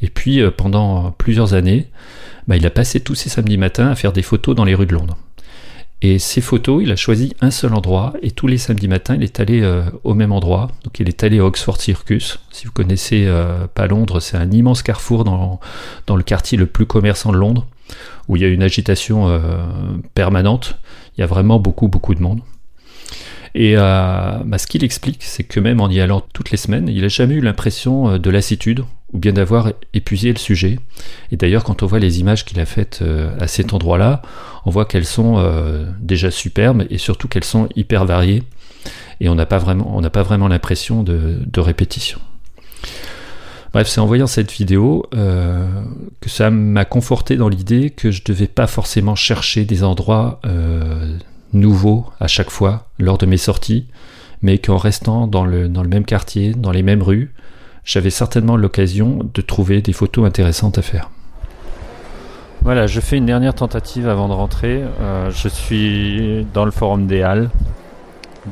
Et 0.00 0.08
puis 0.08 0.40
pendant 0.56 1.12
plusieurs 1.12 1.54
années, 1.54 1.88
bah, 2.48 2.56
il 2.56 2.66
a 2.66 2.70
passé 2.70 3.00
tous 3.00 3.14
ses 3.14 3.28
samedis 3.28 3.58
matins 3.58 3.88
à 3.88 3.94
faire 3.94 4.12
des 4.12 4.22
photos 4.22 4.56
dans 4.56 4.64
les 4.64 4.74
rues 4.74 4.86
de 4.86 4.94
Londres. 4.94 5.16
Et 6.04 6.18
ces 6.18 6.40
photos, 6.40 6.82
il 6.82 6.90
a 6.90 6.96
choisi 6.96 7.32
un 7.40 7.52
seul 7.52 7.72
endroit 7.74 8.12
et 8.22 8.32
tous 8.32 8.48
les 8.48 8.58
samedis 8.58 8.88
matins, 8.88 9.14
il 9.14 9.22
est 9.22 9.38
allé 9.38 9.62
euh, 9.62 9.84
au 10.02 10.14
même 10.14 10.32
endroit. 10.32 10.68
Donc 10.82 10.98
il 10.98 11.08
est 11.08 11.22
allé 11.22 11.38
à 11.38 11.44
Oxford 11.44 11.80
Circus. 11.80 12.40
Si 12.50 12.66
vous 12.66 12.72
connaissez 12.72 13.24
euh, 13.26 13.68
pas 13.72 13.86
Londres, 13.86 14.18
c'est 14.18 14.36
un 14.36 14.50
immense 14.50 14.82
carrefour 14.82 15.22
dans, 15.22 15.60
dans 16.08 16.16
le 16.16 16.24
quartier 16.24 16.58
le 16.58 16.66
plus 16.66 16.86
commerçant 16.86 17.30
de 17.30 17.36
Londres, 17.36 17.68
où 18.26 18.34
il 18.34 18.42
y 18.42 18.44
a 18.44 18.48
une 18.48 18.64
agitation 18.64 19.28
euh, 19.28 19.38
permanente. 20.14 20.76
Il 21.16 21.20
y 21.20 21.24
a 21.24 21.28
vraiment 21.28 21.60
beaucoup, 21.60 21.86
beaucoup 21.86 22.16
de 22.16 22.20
monde. 22.20 22.40
Et 23.54 23.74
bah, 23.74 24.56
ce 24.56 24.66
qu'il 24.66 24.82
explique, 24.82 25.22
c'est 25.22 25.44
que 25.44 25.60
même 25.60 25.82
en 25.82 25.90
y 25.90 26.00
allant 26.00 26.22
toutes 26.32 26.50
les 26.50 26.56
semaines, 26.56 26.88
il 26.88 27.02
n'a 27.02 27.08
jamais 27.08 27.34
eu 27.34 27.42
l'impression 27.42 28.16
de 28.16 28.30
lassitude 28.30 28.82
ou 29.12 29.18
bien 29.18 29.32
d'avoir 29.32 29.72
épuisé 29.92 30.32
le 30.32 30.38
sujet. 30.38 30.78
Et 31.30 31.36
d'ailleurs, 31.36 31.64
quand 31.64 31.82
on 31.82 31.86
voit 31.86 31.98
les 31.98 32.20
images 32.20 32.44
qu'il 32.44 32.58
a 32.60 32.66
faites 32.66 33.04
à 33.38 33.46
cet 33.46 33.74
endroit-là, 33.74 34.22
on 34.64 34.70
voit 34.70 34.84
qu'elles 34.84 35.06
sont 35.06 35.38
euh, 35.38 35.86
déjà 36.00 36.30
superbes 36.30 36.84
et 36.90 36.98
surtout 36.98 37.28
qu'elles 37.28 37.44
sont 37.44 37.68
hyper 37.76 38.04
variées 38.04 38.42
et 39.20 39.28
on 39.28 39.34
n'a 39.34 39.46
pas 39.46 39.58
vraiment, 39.58 40.48
l'impression 40.48 41.02
de, 41.02 41.60
répétition. 41.60 42.18
Bref, 43.72 43.88
c'est 43.88 44.00
en 44.00 44.06
voyant 44.06 44.26
cette 44.26 44.52
vidéo 44.52 45.06
euh, 45.14 45.66
que 46.20 46.28
ça 46.28 46.50
m'a 46.50 46.84
conforté 46.84 47.36
dans 47.36 47.48
l'idée 47.48 47.90
que 47.90 48.10
je 48.10 48.20
ne 48.20 48.26
devais 48.26 48.48
pas 48.48 48.66
forcément 48.66 49.14
chercher 49.14 49.64
des 49.64 49.82
endroits 49.82 50.40
euh, 50.44 51.16
nouveaux 51.52 52.06
à 52.20 52.26
chaque 52.26 52.50
fois 52.50 52.88
lors 52.98 53.16
de 53.16 53.24
mes 53.24 53.38
sorties, 53.38 53.86
mais 54.42 54.58
qu'en 54.58 54.76
restant 54.76 55.26
dans 55.26 55.44
le 55.44 55.68
même 55.68 56.04
quartier, 56.04 56.52
dans 56.52 56.72
les 56.72 56.82
mêmes 56.82 57.02
rues, 57.02 57.32
j'avais 57.84 58.10
certainement 58.10 58.56
l'occasion 58.56 59.20
de 59.34 59.40
trouver 59.40 59.82
des 59.82 59.92
photos 59.92 60.26
intéressantes 60.26 60.78
à 60.78 60.82
faire. 60.82 61.10
Voilà, 62.62 62.86
je 62.86 63.00
fais 63.00 63.16
une 63.16 63.26
dernière 63.26 63.54
tentative 63.54 64.08
avant 64.08 64.28
de 64.28 64.34
rentrer. 64.34 64.84
Euh, 65.00 65.30
je 65.32 65.48
suis 65.48 66.46
dans 66.54 66.64
le 66.64 66.70
forum 66.70 67.06
des 67.08 67.22
Halles, 67.22 67.50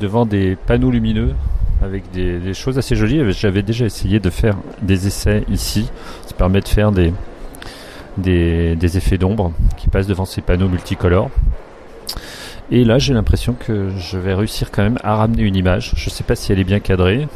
devant 0.01 0.27
des 0.27 0.57
panneaux 0.57 0.91
lumineux 0.91 1.35
avec 1.83 2.11
des, 2.11 2.53
choses 2.55 2.77
assez 2.77 2.97
jolies. 2.97 3.33
J'avais 3.33 3.63
déjà 3.63 3.87
essayé 3.87 4.19
de 4.21 4.31
faire 4.31 4.57
des 4.83 5.07
essais 5.07 5.45
ici. 5.49 5.89
Ça 6.27 6.35
permet 6.35 6.61
de 6.61 6.69
faire 6.69 6.93
des, 6.93 7.13
des, 8.19 8.97
effets 8.97 9.17
d'ombre 9.19 9.53
qui 9.77 9.89
passent 9.89 10.07
devant 10.07 10.25
ces 10.25 10.41
panneaux 10.41 10.69
multicolores. 10.69 11.31
Et 12.73 12.85
là, 12.85 12.99
j'ai 12.99 13.15
l'impression 13.15 13.55
que 13.55 13.91
je 13.99 14.17
vais 14.17 14.33
réussir 14.33 14.71
quand 14.71 14.83
même 14.83 14.99
à 15.03 15.17
ramener 15.17 15.43
une 15.43 15.57
image. 15.57 15.93
Je 15.97 16.09
ne 16.09 16.11
sais 16.11 16.23
pas 16.23 16.37
si 16.37 16.53
elle 16.53 16.61
est 16.61 16.65
bien 16.65 16.79
cadrée. 16.79 17.27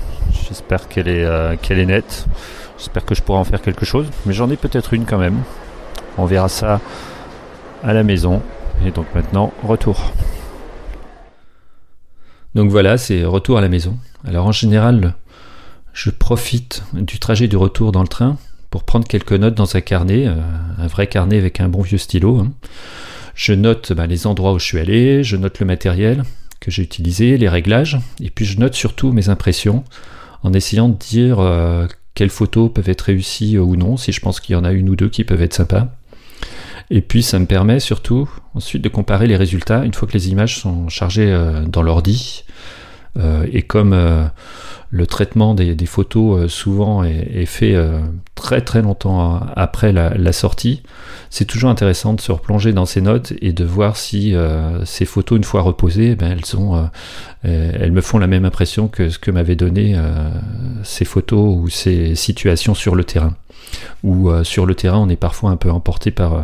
J'espère 0.49 0.87
qu'elle 0.88 1.09
est, 1.09 1.25
euh, 1.25 1.57
qu'elle 1.61 1.81
est 1.81 1.87
nette. 1.87 2.26
J'espère 2.79 3.05
que 3.05 3.17
je 3.17 3.23
pourrai 3.23 3.38
en 3.38 3.45
faire 3.45 3.61
quelque 3.61 3.85
chose. 3.85 4.07
Mais 4.26 4.33
j'en 4.33 4.49
ai 4.50 4.57
peut-être 4.57 4.95
une 4.95 5.05
quand 5.05 5.19
même. 5.19 5.43
On 6.19 6.25
verra 6.25 6.49
ça 6.49 6.81
à 7.83 7.93
la 7.93 8.05
maison. 8.05 8.43
Et 8.87 8.93
donc 8.93 9.07
maintenant, 9.12 9.53
retour. 9.64 10.12
Donc 12.55 12.71
voilà, 12.71 12.97
c'est 12.97 13.25
retour 13.25 13.59
à 13.59 13.61
la 13.61 13.69
maison. 13.69 13.97
Alors 14.25 14.47
en 14.47 14.53
général, 14.53 15.14
je 15.93 16.11
profite 16.11 16.85
du 16.93 17.19
trajet 17.19 17.49
du 17.49 17.57
retour 17.57 17.91
dans 17.91 18.03
le 18.03 18.09
train 18.09 18.37
pour 18.71 18.85
prendre 18.85 19.07
quelques 19.09 19.33
notes 19.33 19.55
dans 19.55 19.76
un 19.76 19.81
carnet, 19.81 20.29
euh, 20.29 20.35
un 20.79 20.87
vrai 20.87 21.09
carnet 21.09 21.38
avec 21.38 21.61
un 21.61 21.69
bon 21.69 21.83
vieux 21.83 21.99
stylo. 21.99 22.38
Hein. 22.38 22.53
Je 23.35 23.53
note 23.53 23.92
bah, 23.92 24.07
les 24.07 24.27
endroits 24.27 24.53
où 24.53 24.59
je 24.59 24.64
suis 24.64 24.79
allé, 24.79 25.25
je 25.25 25.37
note 25.37 25.59
le 25.61 25.66
matériel 25.66 26.25
que 26.61 26.70
j'ai 26.70 26.83
utilisé, 26.83 27.37
les 27.37 27.49
réglages, 27.49 27.99
et 28.23 28.31
puis 28.31 28.44
je 28.44 28.59
note 28.59 28.75
surtout 28.75 29.12
mes 29.12 29.29
impressions 29.29 29.85
en 30.42 30.53
essayant 30.53 30.88
de 30.88 30.97
dire 30.97 31.40
euh, 31.40 31.87
quelles 32.14 32.31
photos 32.31 32.73
peuvent 32.73 32.88
être 32.88 33.03
réussies 33.03 33.59
ou 33.59 33.77
non, 33.77 33.97
si 33.97 34.12
je 34.12 34.20
pense 34.20 34.40
qu'il 34.40 34.55
y 34.55 34.57
en 34.57 34.64
a 34.64 34.73
une 34.73 34.88
ou 34.88 34.97
deux 34.97 35.09
qui 35.09 35.25
peuvent 35.25 35.42
être 35.42 35.55
sympas. 35.55 35.88
Et 36.90 37.01
puis 37.01 37.23
ça 37.23 37.38
me 37.38 37.47
permet 37.47 37.81
surtout 37.81 38.29
ensuite 38.55 38.83
de 38.83 38.88
comparer 38.88 39.27
les 39.27 39.37
résultats 39.37 39.85
une 39.85 39.94
fois 39.94 40.07
que 40.07 40.12
les 40.12 40.29
images 40.29 40.59
sont 40.59 40.88
chargées 40.88 41.33
euh, 41.33 41.64
dans 41.64 41.83
l'ordi. 41.83 42.44
Euh, 43.16 43.46
et 43.53 43.62
comme 43.62 43.92
euh, 43.92 44.24
le 44.90 45.07
traitement 45.07 45.55
des, 45.55 45.77
photos 45.87 46.50
souvent 46.53 47.05
est, 47.05 47.46
fait 47.46 47.77
très 48.35 48.61
très 48.61 48.83
longtemps 48.83 49.40
après 49.57 49.92
la, 49.92 50.33
sortie, 50.33 50.83
c'est 51.31 51.44
toujours 51.44 51.70
intéressant 51.70 52.14
de 52.14 52.20
se 52.20 52.31
replonger 52.33 52.72
dans 52.72 52.87
ces 52.87 53.00
notes 53.00 53.33
et 53.40 53.53
de 53.53 53.64
voir 53.64 53.96
si 53.96 54.35
ces 54.85 55.05
photos, 55.05 55.37
une 55.37 55.44
fois 55.44 55.62
reposées, 55.62 56.12
eh 56.12 56.14
ben, 56.14 56.31
elles, 56.31 56.44
sont, 56.44 56.88
elles 57.42 57.90
me 57.90 58.00
font 58.00 58.18
la 58.18 58.29
même 58.29 58.44
impression 58.44 58.87
que 58.87 59.09
ce 59.09 59.18
que 59.18 59.33
m'avaient 59.33 59.57
donné 59.57 59.96
ces 60.85 61.05
photos 61.05 61.57
ou 61.57 61.68
ces 61.68 62.14
situations 62.14 62.74
sur 62.74 62.94
le 62.94 63.03
terrain 63.03 63.35
où 64.03 64.31
euh, 64.31 64.44
sur 64.44 64.66
le 64.66 64.74
terrain 64.74 64.98
on 64.98 65.09
est 65.09 65.16
parfois 65.16 65.50
un 65.50 65.57
peu 65.57 65.70
emporté 65.70 66.11
par, 66.11 66.35
euh, 66.35 66.42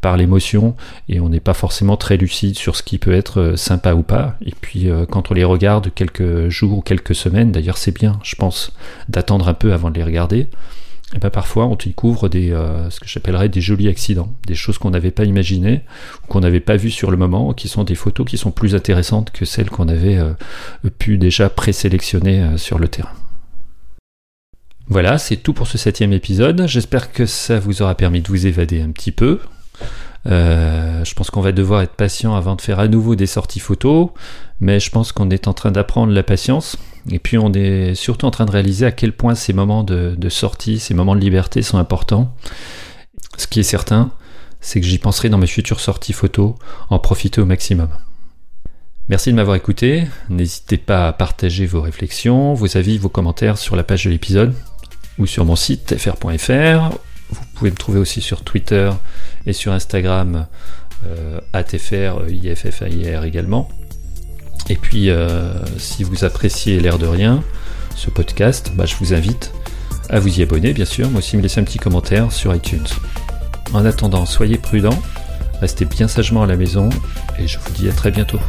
par 0.00 0.16
l'émotion 0.16 0.74
et 1.08 1.20
on 1.20 1.28
n'est 1.28 1.40
pas 1.40 1.54
forcément 1.54 1.96
très 1.96 2.16
lucide 2.16 2.58
sur 2.58 2.76
ce 2.76 2.82
qui 2.82 2.98
peut 2.98 3.12
être 3.12 3.40
euh, 3.40 3.56
sympa 3.56 3.94
ou 3.94 4.02
pas. 4.02 4.36
Et 4.44 4.52
puis 4.60 4.88
quand 5.10 5.30
on 5.30 5.34
les 5.34 5.44
regarde 5.44 5.92
quelques 5.94 6.48
jours 6.48 6.78
ou 6.78 6.80
quelques 6.80 7.14
semaines, 7.14 7.52
d'ailleurs 7.52 7.76
c'est 7.76 7.94
bien, 7.94 8.18
je 8.22 8.34
pense, 8.36 8.72
d'attendre 9.08 9.48
un 9.48 9.54
peu 9.54 9.72
avant 9.72 9.90
de 9.90 9.96
les 9.96 10.04
regarder. 10.04 10.48
Et 11.14 11.18
ben 11.18 11.28
parfois 11.28 11.66
on 11.66 11.76
découvre 11.76 12.28
des, 12.28 12.48
ce 12.90 12.98
que 12.98 13.06
j'appellerais 13.06 13.48
des 13.48 13.60
jolis 13.60 13.88
accidents, 13.88 14.32
des 14.46 14.54
choses 14.54 14.78
qu'on 14.78 14.90
n'avait 14.90 15.10
pas 15.10 15.24
imaginées 15.24 15.82
ou 16.24 16.26
qu'on 16.28 16.40
n'avait 16.40 16.60
pas 16.60 16.76
vues 16.76 16.90
sur 16.90 17.10
le 17.10 17.18
moment, 17.18 17.52
qui 17.52 17.68
sont 17.68 17.84
des 17.84 17.94
photos 17.94 18.26
qui 18.26 18.38
sont 18.38 18.50
plus 18.50 18.74
intéressantes 18.74 19.30
que 19.30 19.44
celles 19.44 19.68
qu'on 19.68 19.88
avait 19.88 20.18
pu 20.98 21.18
déjà 21.18 21.50
présélectionner 21.50 22.56
sur 22.56 22.78
le 22.78 22.88
terrain. 22.88 23.12
Voilà, 24.92 25.16
c'est 25.16 25.36
tout 25.36 25.54
pour 25.54 25.68
ce 25.68 25.78
septième 25.78 26.12
épisode. 26.12 26.66
J'espère 26.66 27.12
que 27.12 27.24
ça 27.24 27.58
vous 27.58 27.80
aura 27.80 27.94
permis 27.94 28.20
de 28.20 28.28
vous 28.28 28.46
évader 28.46 28.82
un 28.82 28.90
petit 28.90 29.10
peu. 29.10 29.40
Euh, 30.26 31.02
je 31.02 31.14
pense 31.14 31.30
qu'on 31.30 31.40
va 31.40 31.52
devoir 31.52 31.80
être 31.80 31.94
patient 31.94 32.34
avant 32.34 32.56
de 32.56 32.60
faire 32.60 32.78
à 32.78 32.88
nouveau 32.88 33.16
des 33.16 33.24
sorties 33.24 33.58
photos, 33.58 34.10
mais 34.60 34.80
je 34.80 34.90
pense 34.90 35.12
qu'on 35.12 35.30
est 35.30 35.48
en 35.48 35.54
train 35.54 35.70
d'apprendre 35.70 36.12
la 36.12 36.22
patience. 36.22 36.76
Et 37.10 37.18
puis 37.18 37.38
on 37.38 37.54
est 37.54 37.94
surtout 37.94 38.26
en 38.26 38.30
train 38.30 38.44
de 38.44 38.50
réaliser 38.50 38.84
à 38.84 38.92
quel 38.92 39.14
point 39.14 39.34
ces 39.34 39.54
moments 39.54 39.82
de, 39.82 40.14
de 40.14 40.28
sortie, 40.28 40.78
ces 40.78 40.92
moments 40.92 41.16
de 41.16 41.20
liberté 41.22 41.62
sont 41.62 41.78
importants. 41.78 42.34
Ce 43.38 43.46
qui 43.46 43.60
est 43.60 43.62
certain, 43.62 44.10
c'est 44.60 44.78
que 44.78 44.86
j'y 44.86 44.98
penserai 44.98 45.30
dans 45.30 45.38
mes 45.38 45.46
futures 45.46 45.80
sorties 45.80 46.12
photos, 46.12 46.52
en 46.90 46.98
profiter 46.98 47.40
au 47.40 47.46
maximum. 47.46 47.88
Merci 49.08 49.30
de 49.30 49.36
m'avoir 49.36 49.56
écouté. 49.56 50.04
N'hésitez 50.28 50.76
pas 50.76 51.08
à 51.08 51.12
partager 51.14 51.64
vos 51.64 51.80
réflexions, 51.80 52.52
vos 52.52 52.76
avis, 52.76 52.98
vos 52.98 53.08
commentaires 53.08 53.56
sur 53.56 53.74
la 53.74 53.84
page 53.84 54.04
de 54.04 54.10
l'épisode 54.10 54.54
ou 55.18 55.26
sur 55.26 55.44
mon 55.44 55.56
site 55.56 55.96
fr.fr. 55.98 56.96
Vous 57.30 57.44
pouvez 57.54 57.70
me 57.70 57.76
trouver 57.76 57.98
aussi 57.98 58.20
sur 58.20 58.42
Twitter 58.42 58.90
et 59.46 59.52
sur 59.52 59.72
Instagram 59.72 60.46
euh, 61.06 61.40
également. 63.24 63.68
Et 64.68 64.76
puis, 64.76 65.10
euh, 65.10 65.54
si 65.78 66.04
vous 66.04 66.24
appréciez 66.24 66.78
l'air 66.80 66.98
de 66.98 67.06
rien, 67.06 67.42
ce 67.96 68.10
podcast, 68.10 68.72
bah, 68.74 68.86
je 68.86 68.94
vous 68.96 69.12
invite 69.14 69.52
à 70.08 70.20
vous 70.20 70.38
y 70.38 70.42
abonner, 70.42 70.72
bien 70.72 70.84
sûr, 70.84 71.08
mais 71.10 71.18
aussi 71.18 71.36
me 71.36 71.42
laisser 71.42 71.60
un 71.60 71.64
petit 71.64 71.78
commentaire 71.78 72.32
sur 72.32 72.54
iTunes. 72.54 72.86
En 73.72 73.84
attendant, 73.84 74.26
soyez 74.26 74.58
prudents, 74.58 74.98
restez 75.60 75.84
bien 75.84 76.08
sagement 76.08 76.42
à 76.42 76.46
la 76.46 76.56
maison, 76.56 76.90
et 77.38 77.48
je 77.48 77.58
vous 77.58 77.70
dis 77.72 77.88
à 77.88 77.92
très 77.92 78.10
bientôt. 78.10 78.40